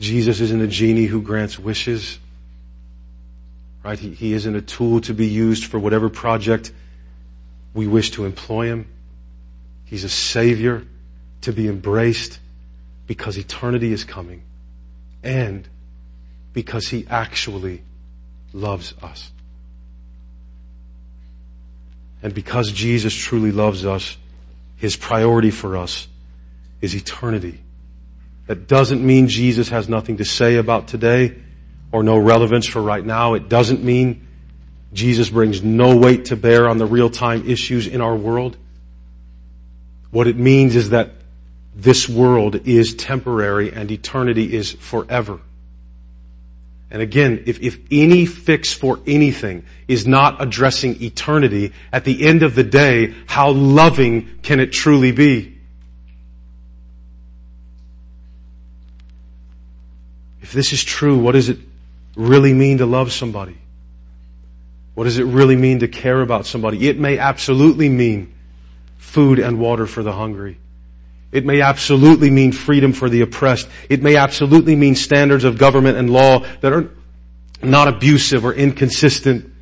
Jesus 0.01 0.41
isn't 0.41 0.61
a 0.61 0.67
genie 0.67 1.05
who 1.05 1.21
grants 1.21 1.57
wishes. 1.57 2.19
Right? 3.83 3.97
He, 3.97 4.13
he 4.13 4.33
isn't 4.33 4.55
a 4.55 4.61
tool 4.61 5.01
to 5.01 5.13
be 5.13 5.27
used 5.27 5.65
for 5.65 5.79
whatever 5.79 6.09
project 6.09 6.71
we 7.73 7.87
wish 7.87 8.11
to 8.11 8.25
employ 8.25 8.67
him. 8.67 8.87
He's 9.85 10.03
a 10.03 10.09
savior 10.09 10.85
to 11.41 11.53
be 11.53 11.67
embraced 11.67 12.39
because 13.07 13.37
eternity 13.37 13.91
is 13.91 14.03
coming 14.03 14.43
and 15.23 15.67
because 16.53 16.87
he 16.89 17.05
actually 17.09 17.83
loves 18.53 18.93
us. 19.01 19.31
And 22.21 22.33
because 22.33 22.71
Jesus 22.71 23.15
truly 23.15 23.51
loves 23.51 23.85
us, 23.85 24.17
his 24.75 24.95
priority 24.95 25.51
for 25.51 25.77
us 25.77 26.07
is 26.81 26.95
eternity. 26.95 27.61
That 28.47 28.67
doesn't 28.67 29.05
mean 29.05 29.27
Jesus 29.27 29.69
has 29.69 29.87
nothing 29.87 30.17
to 30.17 30.25
say 30.25 30.55
about 30.55 30.87
today 30.87 31.35
or 31.91 32.03
no 32.03 32.17
relevance 32.17 32.67
for 32.67 32.81
right 32.81 33.05
now. 33.05 33.33
It 33.33 33.49
doesn't 33.49 33.83
mean 33.83 34.27
Jesus 34.93 35.29
brings 35.29 35.63
no 35.63 35.95
weight 35.95 36.25
to 36.25 36.35
bear 36.35 36.67
on 36.67 36.77
the 36.77 36.85
real-time 36.85 37.49
issues 37.49 37.87
in 37.87 38.01
our 38.01 38.15
world. 38.15 38.57
What 40.11 40.27
it 40.27 40.37
means 40.37 40.75
is 40.75 40.89
that 40.89 41.11
this 41.75 42.09
world 42.09 42.67
is 42.67 42.95
temporary 42.95 43.71
and 43.71 43.91
eternity 43.91 44.53
is 44.53 44.71
forever. 44.71 45.39
And 46.91 47.01
again, 47.03 47.43
if, 47.45 47.61
if 47.61 47.79
any 47.91 48.25
fix 48.25 48.73
for 48.73 48.99
anything 49.05 49.63
is 49.87 50.07
not 50.07 50.41
addressing 50.41 51.01
eternity, 51.03 51.71
at 51.93 52.03
the 52.03 52.27
end 52.27 52.41
of 52.41 52.55
the 52.55 52.63
day, 52.63 53.13
how 53.27 53.51
loving 53.51 54.39
can 54.41 54.59
it 54.59 54.71
truly 54.71 55.11
be? 55.11 55.55
If 60.41 60.51
this 60.51 60.73
is 60.73 60.83
true, 60.83 61.19
what 61.19 61.33
does 61.33 61.49
it 61.49 61.59
really 62.19 62.53
mean 62.53 62.79
to 62.79 62.85
love 62.85 63.11
somebody? 63.11 63.57
What 64.93 65.05
does 65.05 65.17
it 65.17 65.23
really 65.23 65.55
mean 65.55 65.79
to 65.79 65.87
care 65.87 66.21
about 66.21 66.45
somebody? 66.45 66.89
It 66.89 66.99
may 66.99 67.17
absolutely 67.17 67.87
mean 67.87 68.33
food 68.97 69.39
and 69.39 69.57
water 69.57 69.87
for 69.87 70.03
the 70.03 70.11
hungry. 70.11 70.59
It 71.31 71.45
may 71.45 71.61
absolutely 71.61 72.29
mean 72.29 72.51
freedom 72.51 72.91
for 72.91 73.07
the 73.07 73.21
oppressed. 73.21 73.69
It 73.87 74.03
may 74.03 74.17
absolutely 74.17 74.75
mean 74.75 74.95
standards 74.95 75.45
of 75.45 75.57
government 75.57 75.97
and 75.97 76.09
law 76.09 76.45
that 76.61 76.73
are 76.73 76.89
not 77.61 77.87
abusive 77.87 78.43
or 78.43 78.53
inconsistent. 78.53 79.53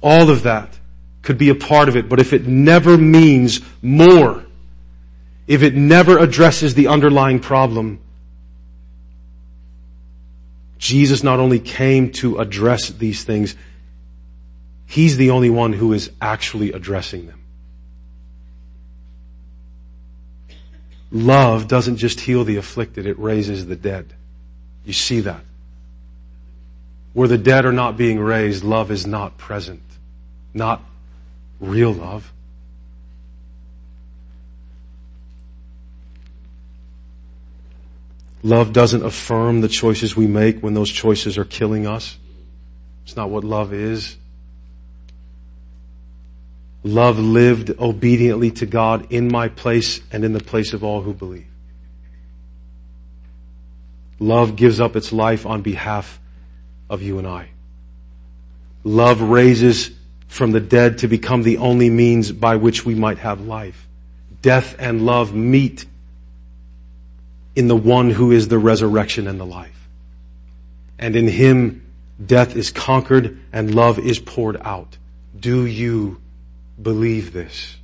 All 0.00 0.30
of 0.30 0.42
that 0.42 0.76
could 1.22 1.38
be 1.38 1.50
a 1.50 1.54
part 1.54 1.88
of 1.88 1.96
it, 1.96 2.08
but 2.08 2.18
if 2.18 2.32
it 2.32 2.46
never 2.46 2.98
means 2.98 3.60
more, 3.80 4.44
if 5.46 5.62
it 5.62 5.74
never 5.74 6.18
addresses 6.18 6.74
the 6.74 6.88
underlying 6.88 7.38
problem, 7.38 8.00
Jesus 10.82 11.22
not 11.22 11.38
only 11.38 11.60
came 11.60 12.10
to 12.10 12.38
address 12.38 12.88
these 12.88 13.22
things, 13.22 13.54
He's 14.84 15.16
the 15.16 15.30
only 15.30 15.48
one 15.48 15.72
who 15.72 15.92
is 15.92 16.10
actually 16.20 16.72
addressing 16.72 17.28
them. 17.28 17.40
Love 21.12 21.68
doesn't 21.68 21.98
just 21.98 22.18
heal 22.20 22.42
the 22.42 22.56
afflicted, 22.56 23.06
it 23.06 23.16
raises 23.16 23.64
the 23.64 23.76
dead. 23.76 24.12
You 24.84 24.92
see 24.92 25.20
that. 25.20 25.44
Where 27.12 27.28
the 27.28 27.38
dead 27.38 27.64
are 27.64 27.72
not 27.72 27.96
being 27.96 28.18
raised, 28.18 28.64
love 28.64 28.90
is 28.90 29.06
not 29.06 29.38
present. 29.38 29.82
Not 30.52 30.82
real 31.60 31.92
love. 31.92 32.32
Love 38.42 38.72
doesn't 38.72 39.04
affirm 39.04 39.60
the 39.60 39.68
choices 39.68 40.16
we 40.16 40.26
make 40.26 40.60
when 40.60 40.74
those 40.74 40.90
choices 40.90 41.38
are 41.38 41.44
killing 41.44 41.86
us. 41.86 42.18
It's 43.04 43.16
not 43.16 43.30
what 43.30 43.44
love 43.44 43.72
is. 43.72 44.16
Love 46.84 47.18
lived 47.18 47.70
obediently 47.78 48.50
to 48.50 48.66
God 48.66 49.12
in 49.12 49.30
my 49.30 49.48
place 49.48 50.00
and 50.10 50.24
in 50.24 50.32
the 50.32 50.42
place 50.42 50.72
of 50.72 50.82
all 50.82 51.02
who 51.02 51.14
believe. 51.14 51.46
Love 54.18 54.56
gives 54.56 54.80
up 54.80 54.96
its 54.96 55.12
life 55.12 55.46
on 55.46 55.62
behalf 55.62 56.20
of 56.90 57.02
you 57.02 57.18
and 57.18 57.26
I. 57.26 57.48
Love 58.84 59.20
raises 59.20 59.90
from 60.26 60.50
the 60.50 60.60
dead 60.60 60.98
to 60.98 61.08
become 61.08 61.42
the 61.42 61.58
only 61.58 61.90
means 61.90 62.32
by 62.32 62.56
which 62.56 62.84
we 62.84 62.94
might 62.94 63.18
have 63.18 63.40
life. 63.40 63.86
Death 64.40 64.74
and 64.78 65.06
love 65.06 65.34
meet 65.34 65.86
in 67.54 67.68
the 67.68 67.76
one 67.76 68.10
who 68.10 68.32
is 68.32 68.48
the 68.48 68.58
resurrection 68.58 69.26
and 69.26 69.38
the 69.38 69.46
life. 69.46 69.88
And 70.98 71.16
in 71.16 71.28
him, 71.28 71.86
death 72.24 72.56
is 72.56 72.70
conquered 72.70 73.38
and 73.52 73.74
love 73.74 73.98
is 73.98 74.18
poured 74.18 74.60
out. 74.62 74.96
Do 75.38 75.66
you 75.66 76.20
believe 76.80 77.32
this? 77.32 77.76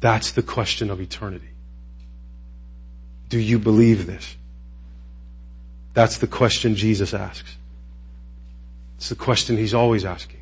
That's 0.00 0.32
the 0.32 0.42
question 0.42 0.90
of 0.90 1.00
eternity. 1.00 1.50
Do 3.28 3.38
you 3.38 3.58
believe 3.58 4.06
this? 4.06 4.36
That's 5.94 6.18
the 6.18 6.26
question 6.26 6.74
Jesus 6.74 7.14
asks. 7.14 7.56
It's 8.96 9.08
the 9.08 9.14
question 9.14 9.56
he's 9.56 9.74
always 9.74 10.04
asking. 10.04 10.40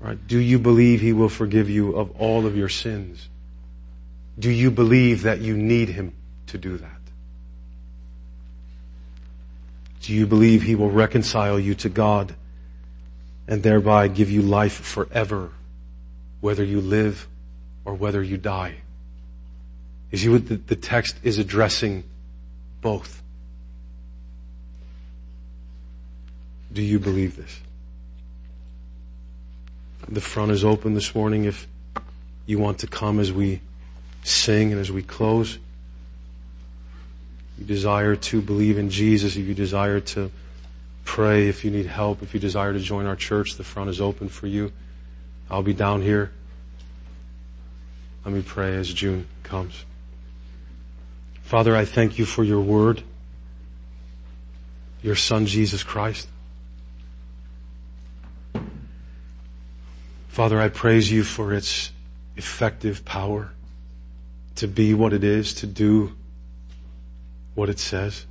Right? 0.00 0.26
Do 0.26 0.38
you 0.38 0.58
believe 0.58 1.00
he 1.00 1.12
will 1.12 1.28
forgive 1.28 1.70
you 1.70 1.96
of 1.96 2.10
all 2.20 2.46
of 2.46 2.56
your 2.56 2.68
sins? 2.68 3.28
Do 4.38 4.50
you 4.50 4.70
believe 4.70 5.22
that 5.22 5.40
you 5.40 5.56
need 5.56 5.88
him 5.88 6.12
to 6.48 6.58
do 6.58 6.76
that? 6.76 6.90
Do 10.02 10.12
you 10.12 10.26
believe 10.26 10.62
he 10.62 10.74
will 10.74 10.90
reconcile 10.90 11.58
you 11.58 11.74
to 11.76 11.88
God 11.88 12.34
and 13.48 13.62
thereby 13.62 14.08
give 14.08 14.30
you 14.30 14.42
life 14.42 14.74
forever, 14.74 15.50
whether 16.40 16.62
you 16.62 16.80
live 16.80 17.26
or 17.84 17.94
whether 17.94 18.22
you 18.22 18.36
die? 18.36 18.76
You 20.10 20.32
what 20.32 20.66
the 20.66 20.76
text 20.76 21.16
is 21.22 21.38
addressing 21.38 22.04
both. 22.80 23.22
Do 26.72 26.82
you 26.82 26.98
believe 26.98 27.36
this? 27.36 27.60
The 30.08 30.20
front 30.20 30.52
is 30.52 30.64
open 30.64 30.94
this 30.94 31.14
morning 31.14 31.44
if 31.44 31.66
you 32.46 32.58
want 32.58 32.78
to 32.78 32.86
come 32.86 33.18
as 33.18 33.32
we 33.32 33.60
sing 34.26 34.72
and 34.72 34.80
as 34.80 34.90
we 34.90 35.02
close. 35.02 35.58
You 37.58 37.64
desire 37.64 38.16
to 38.16 38.42
believe 38.42 38.76
in 38.76 38.90
Jesus, 38.90 39.36
if 39.36 39.46
you 39.46 39.54
desire 39.54 40.00
to 40.00 40.30
pray, 41.04 41.48
if 41.48 41.64
you 41.64 41.70
need 41.70 41.86
help, 41.86 42.22
if 42.22 42.34
you 42.34 42.40
desire 42.40 42.72
to 42.72 42.80
join 42.80 43.06
our 43.06 43.16
church, 43.16 43.54
the 43.54 43.64
front 43.64 43.88
is 43.88 44.00
open 44.00 44.28
for 44.28 44.46
you. 44.46 44.72
I'll 45.48 45.62
be 45.62 45.72
down 45.72 46.02
here. 46.02 46.32
Let 48.24 48.34
me 48.34 48.42
pray 48.42 48.74
as 48.74 48.92
June 48.92 49.28
comes. 49.44 49.84
Father, 51.42 51.76
I 51.76 51.84
thank 51.84 52.18
you 52.18 52.26
for 52.26 52.42
your 52.42 52.60
word, 52.60 53.04
your 55.02 55.14
son 55.14 55.46
Jesus 55.46 55.84
Christ. 55.84 56.28
Father, 60.28 60.60
I 60.60 60.68
praise 60.68 61.10
you 61.10 61.22
for 61.22 61.54
its 61.54 61.92
effective 62.36 63.04
power 63.04 63.52
to 64.56 64.66
be 64.66 64.94
what 64.94 65.12
it 65.12 65.22
is, 65.22 65.54
to 65.54 65.66
do 65.66 66.16
what 67.54 67.68
it 67.68 67.78
says. 67.78 68.26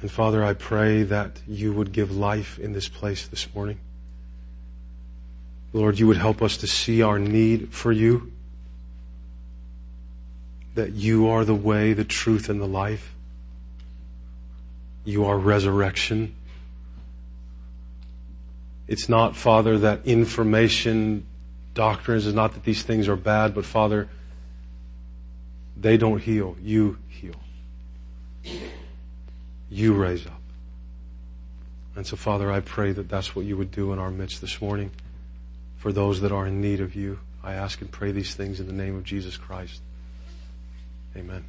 And 0.00 0.10
Father, 0.10 0.44
I 0.44 0.52
pray 0.52 1.04
that 1.04 1.40
you 1.46 1.72
would 1.72 1.92
give 1.92 2.14
life 2.14 2.58
in 2.58 2.72
this 2.72 2.88
place 2.88 3.26
this 3.26 3.52
morning. 3.54 3.78
Lord, 5.72 5.98
you 5.98 6.06
would 6.06 6.16
help 6.16 6.42
us 6.42 6.56
to 6.58 6.66
see 6.66 7.02
our 7.02 7.18
need 7.18 7.72
for 7.72 7.92
you 7.92 8.32
that 10.74 10.92
you 10.92 11.28
are 11.28 11.44
the 11.44 11.54
way, 11.54 11.92
the 11.92 12.04
truth, 12.04 12.48
and 12.48 12.60
the 12.60 12.66
life. 12.66 13.14
You 15.04 15.24
are 15.24 15.38
resurrection. 15.38 16.34
It's 18.88 19.08
not, 19.08 19.36
Father, 19.36 19.78
that 19.78 20.06
information, 20.06 21.26
doctrines, 21.74 22.26
is 22.26 22.34
not 22.34 22.54
that 22.54 22.64
these 22.64 22.82
things 22.82 23.08
are 23.08 23.16
bad, 23.16 23.54
but 23.54 23.64
Father, 23.64 24.08
they 25.76 25.96
don't 25.96 26.20
heal. 26.20 26.56
You 26.60 26.98
heal. 27.08 27.34
You 29.70 29.94
raise 29.94 30.26
up. 30.26 30.40
And 31.94 32.06
so, 32.06 32.16
Father, 32.16 32.50
I 32.50 32.60
pray 32.60 32.92
that 32.92 33.08
that's 33.08 33.36
what 33.36 33.44
you 33.44 33.56
would 33.56 33.70
do 33.70 33.92
in 33.92 33.98
our 33.98 34.10
midst 34.10 34.40
this 34.40 34.60
morning 34.60 34.90
for 35.76 35.92
those 35.92 36.20
that 36.20 36.32
are 36.32 36.46
in 36.46 36.60
need 36.60 36.80
of 36.80 36.94
you. 36.94 37.18
I 37.42 37.54
ask 37.54 37.80
and 37.80 37.90
pray 37.90 38.12
these 38.12 38.34
things 38.34 38.60
in 38.60 38.66
the 38.66 38.72
name 38.72 38.96
of 38.96 39.04
Jesus 39.04 39.36
Christ. 39.36 39.80
Amen. 41.16 41.44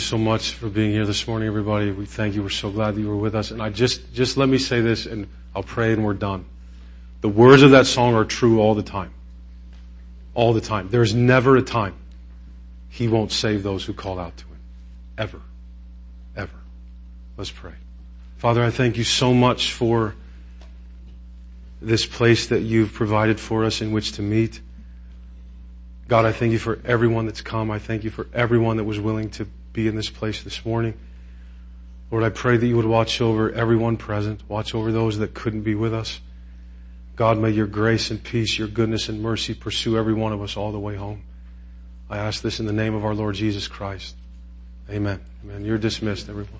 So 0.00 0.18
much 0.18 0.52
for 0.52 0.68
being 0.68 0.90
here 0.90 1.06
this 1.06 1.28
morning, 1.28 1.46
everybody. 1.46 1.90
We 1.90 2.06
thank 2.06 2.34
you. 2.34 2.42
We're 2.42 2.48
so 2.48 2.70
glad 2.70 2.94
that 2.94 3.00
you 3.00 3.08
were 3.08 3.16
with 3.16 3.34
us. 3.34 3.50
And 3.50 3.62
I 3.62 3.70
just, 3.70 4.12
just 4.12 4.36
let 4.36 4.48
me 4.48 4.58
say 4.58 4.80
this 4.80 5.06
and 5.06 5.28
I'll 5.54 5.62
pray 5.62 5.92
and 5.92 6.04
we're 6.04 6.14
done. 6.14 6.44
The 7.20 7.28
words 7.28 7.62
of 7.62 7.72
that 7.72 7.86
song 7.86 8.14
are 8.14 8.24
true 8.24 8.60
all 8.60 8.74
the 8.74 8.82
time. 8.82 9.12
All 10.34 10.52
the 10.52 10.60
time. 10.60 10.88
There's 10.88 11.14
never 11.14 11.56
a 11.56 11.62
time 11.62 11.94
he 12.88 13.08
won't 13.08 13.30
save 13.30 13.62
those 13.62 13.84
who 13.84 13.92
call 13.92 14.18
out 14.18 14.36
to 14.38 14.44
him. 14.46 14.58
Ever. 15.18 15.40
Ever. 16.36 16.58
Let's 17.36 17.50
pray. 17.50 17.74
Father, 18.38 18.64
I 18.64 18.70
thank 18.70 18.96
you 18.96 19.04
so 19.04 19.32
much 19.34 19.72
for 19.72 20.14
this 21.80 22.04
place 22.04 22.48
that 22.48 22.60
you've 22.60 22.92
provided 22.92 23.38
for 23.38 23.64
us 23.64 23.80
in 23.80 23.92
which 23.92 24.12
to 24.12 24.22
meet. 24.22 24.60
God, 26.08 26.24
I 26.24 26.32
thank 26.32 26.52
you 26.52 26.58
for 26.58 26.80
everyone 26.84 27.26
that's 27.26 27.40
come. 27.40 27.70
I 27.70 27.78
thank 27.78 28.02
you 28.02 28.10
for 28.10 28.26
everyone 28.34 28.78
that 28.78 28.84
was 28.84 28.98
willing 28.98 29.30
to 29.30 29.46
be 29.72 29.88
in 29.88 29.96
this 29.96 30.10
place 30.10 30.42
this 30.42 30.64
morning. 30.64 30.94
Lord, 32.10 32.24
I 32.24 32.30
pray 32.30 32.56
that 32.56 32.66
you 32.66 32.76
would 32.76 32.86
watch 32.86 33.20
over 33.20 33.52
everyone 33.52 33.96
present, 33.96 34.42
watch 34.48 34.74
over 34.74 34.90
those 34.90 35.18
that 35.18 35.34
couldn't 35.34 35.62
be 35.62 35.74
with 35.74 35.94
us. 35.94 36.20
God, 37.14 37.38
may 37.38 37.50
your 37.50 37.66
grace 37.66 38.10
and 38.10 38.22
peace, 38.22 38.58
your 38.58 38.68
goodness 38.68 39.08
and 39.08 39.22
mercy 39.22 39.54
pursue 39.54 39.96
every 39.96 40.14
one 40.14 40.32
of 40.32 40.42
us 40.42 40.56
all 40.56 40.72
the 40.72 40.80
way 40.80 40.96
home. 40.96 41.22
I 42.08 42.18
ask 42.18 42.42
this 42.42 42.58
in 42.58 42.66
the 42.66 42.72
name 42.72 42.94
of 42.94 43.04
our 43.04 43.14
Lord 43.14 43.36
Jesus 43.36 43.68
Christ. 43.68 44.16
Amen. 44.90 45.20
Amen. 45.44 45.64
You're 45.64 45.78
dismissed, 45.78 46.28
everyone. 46.28 46.56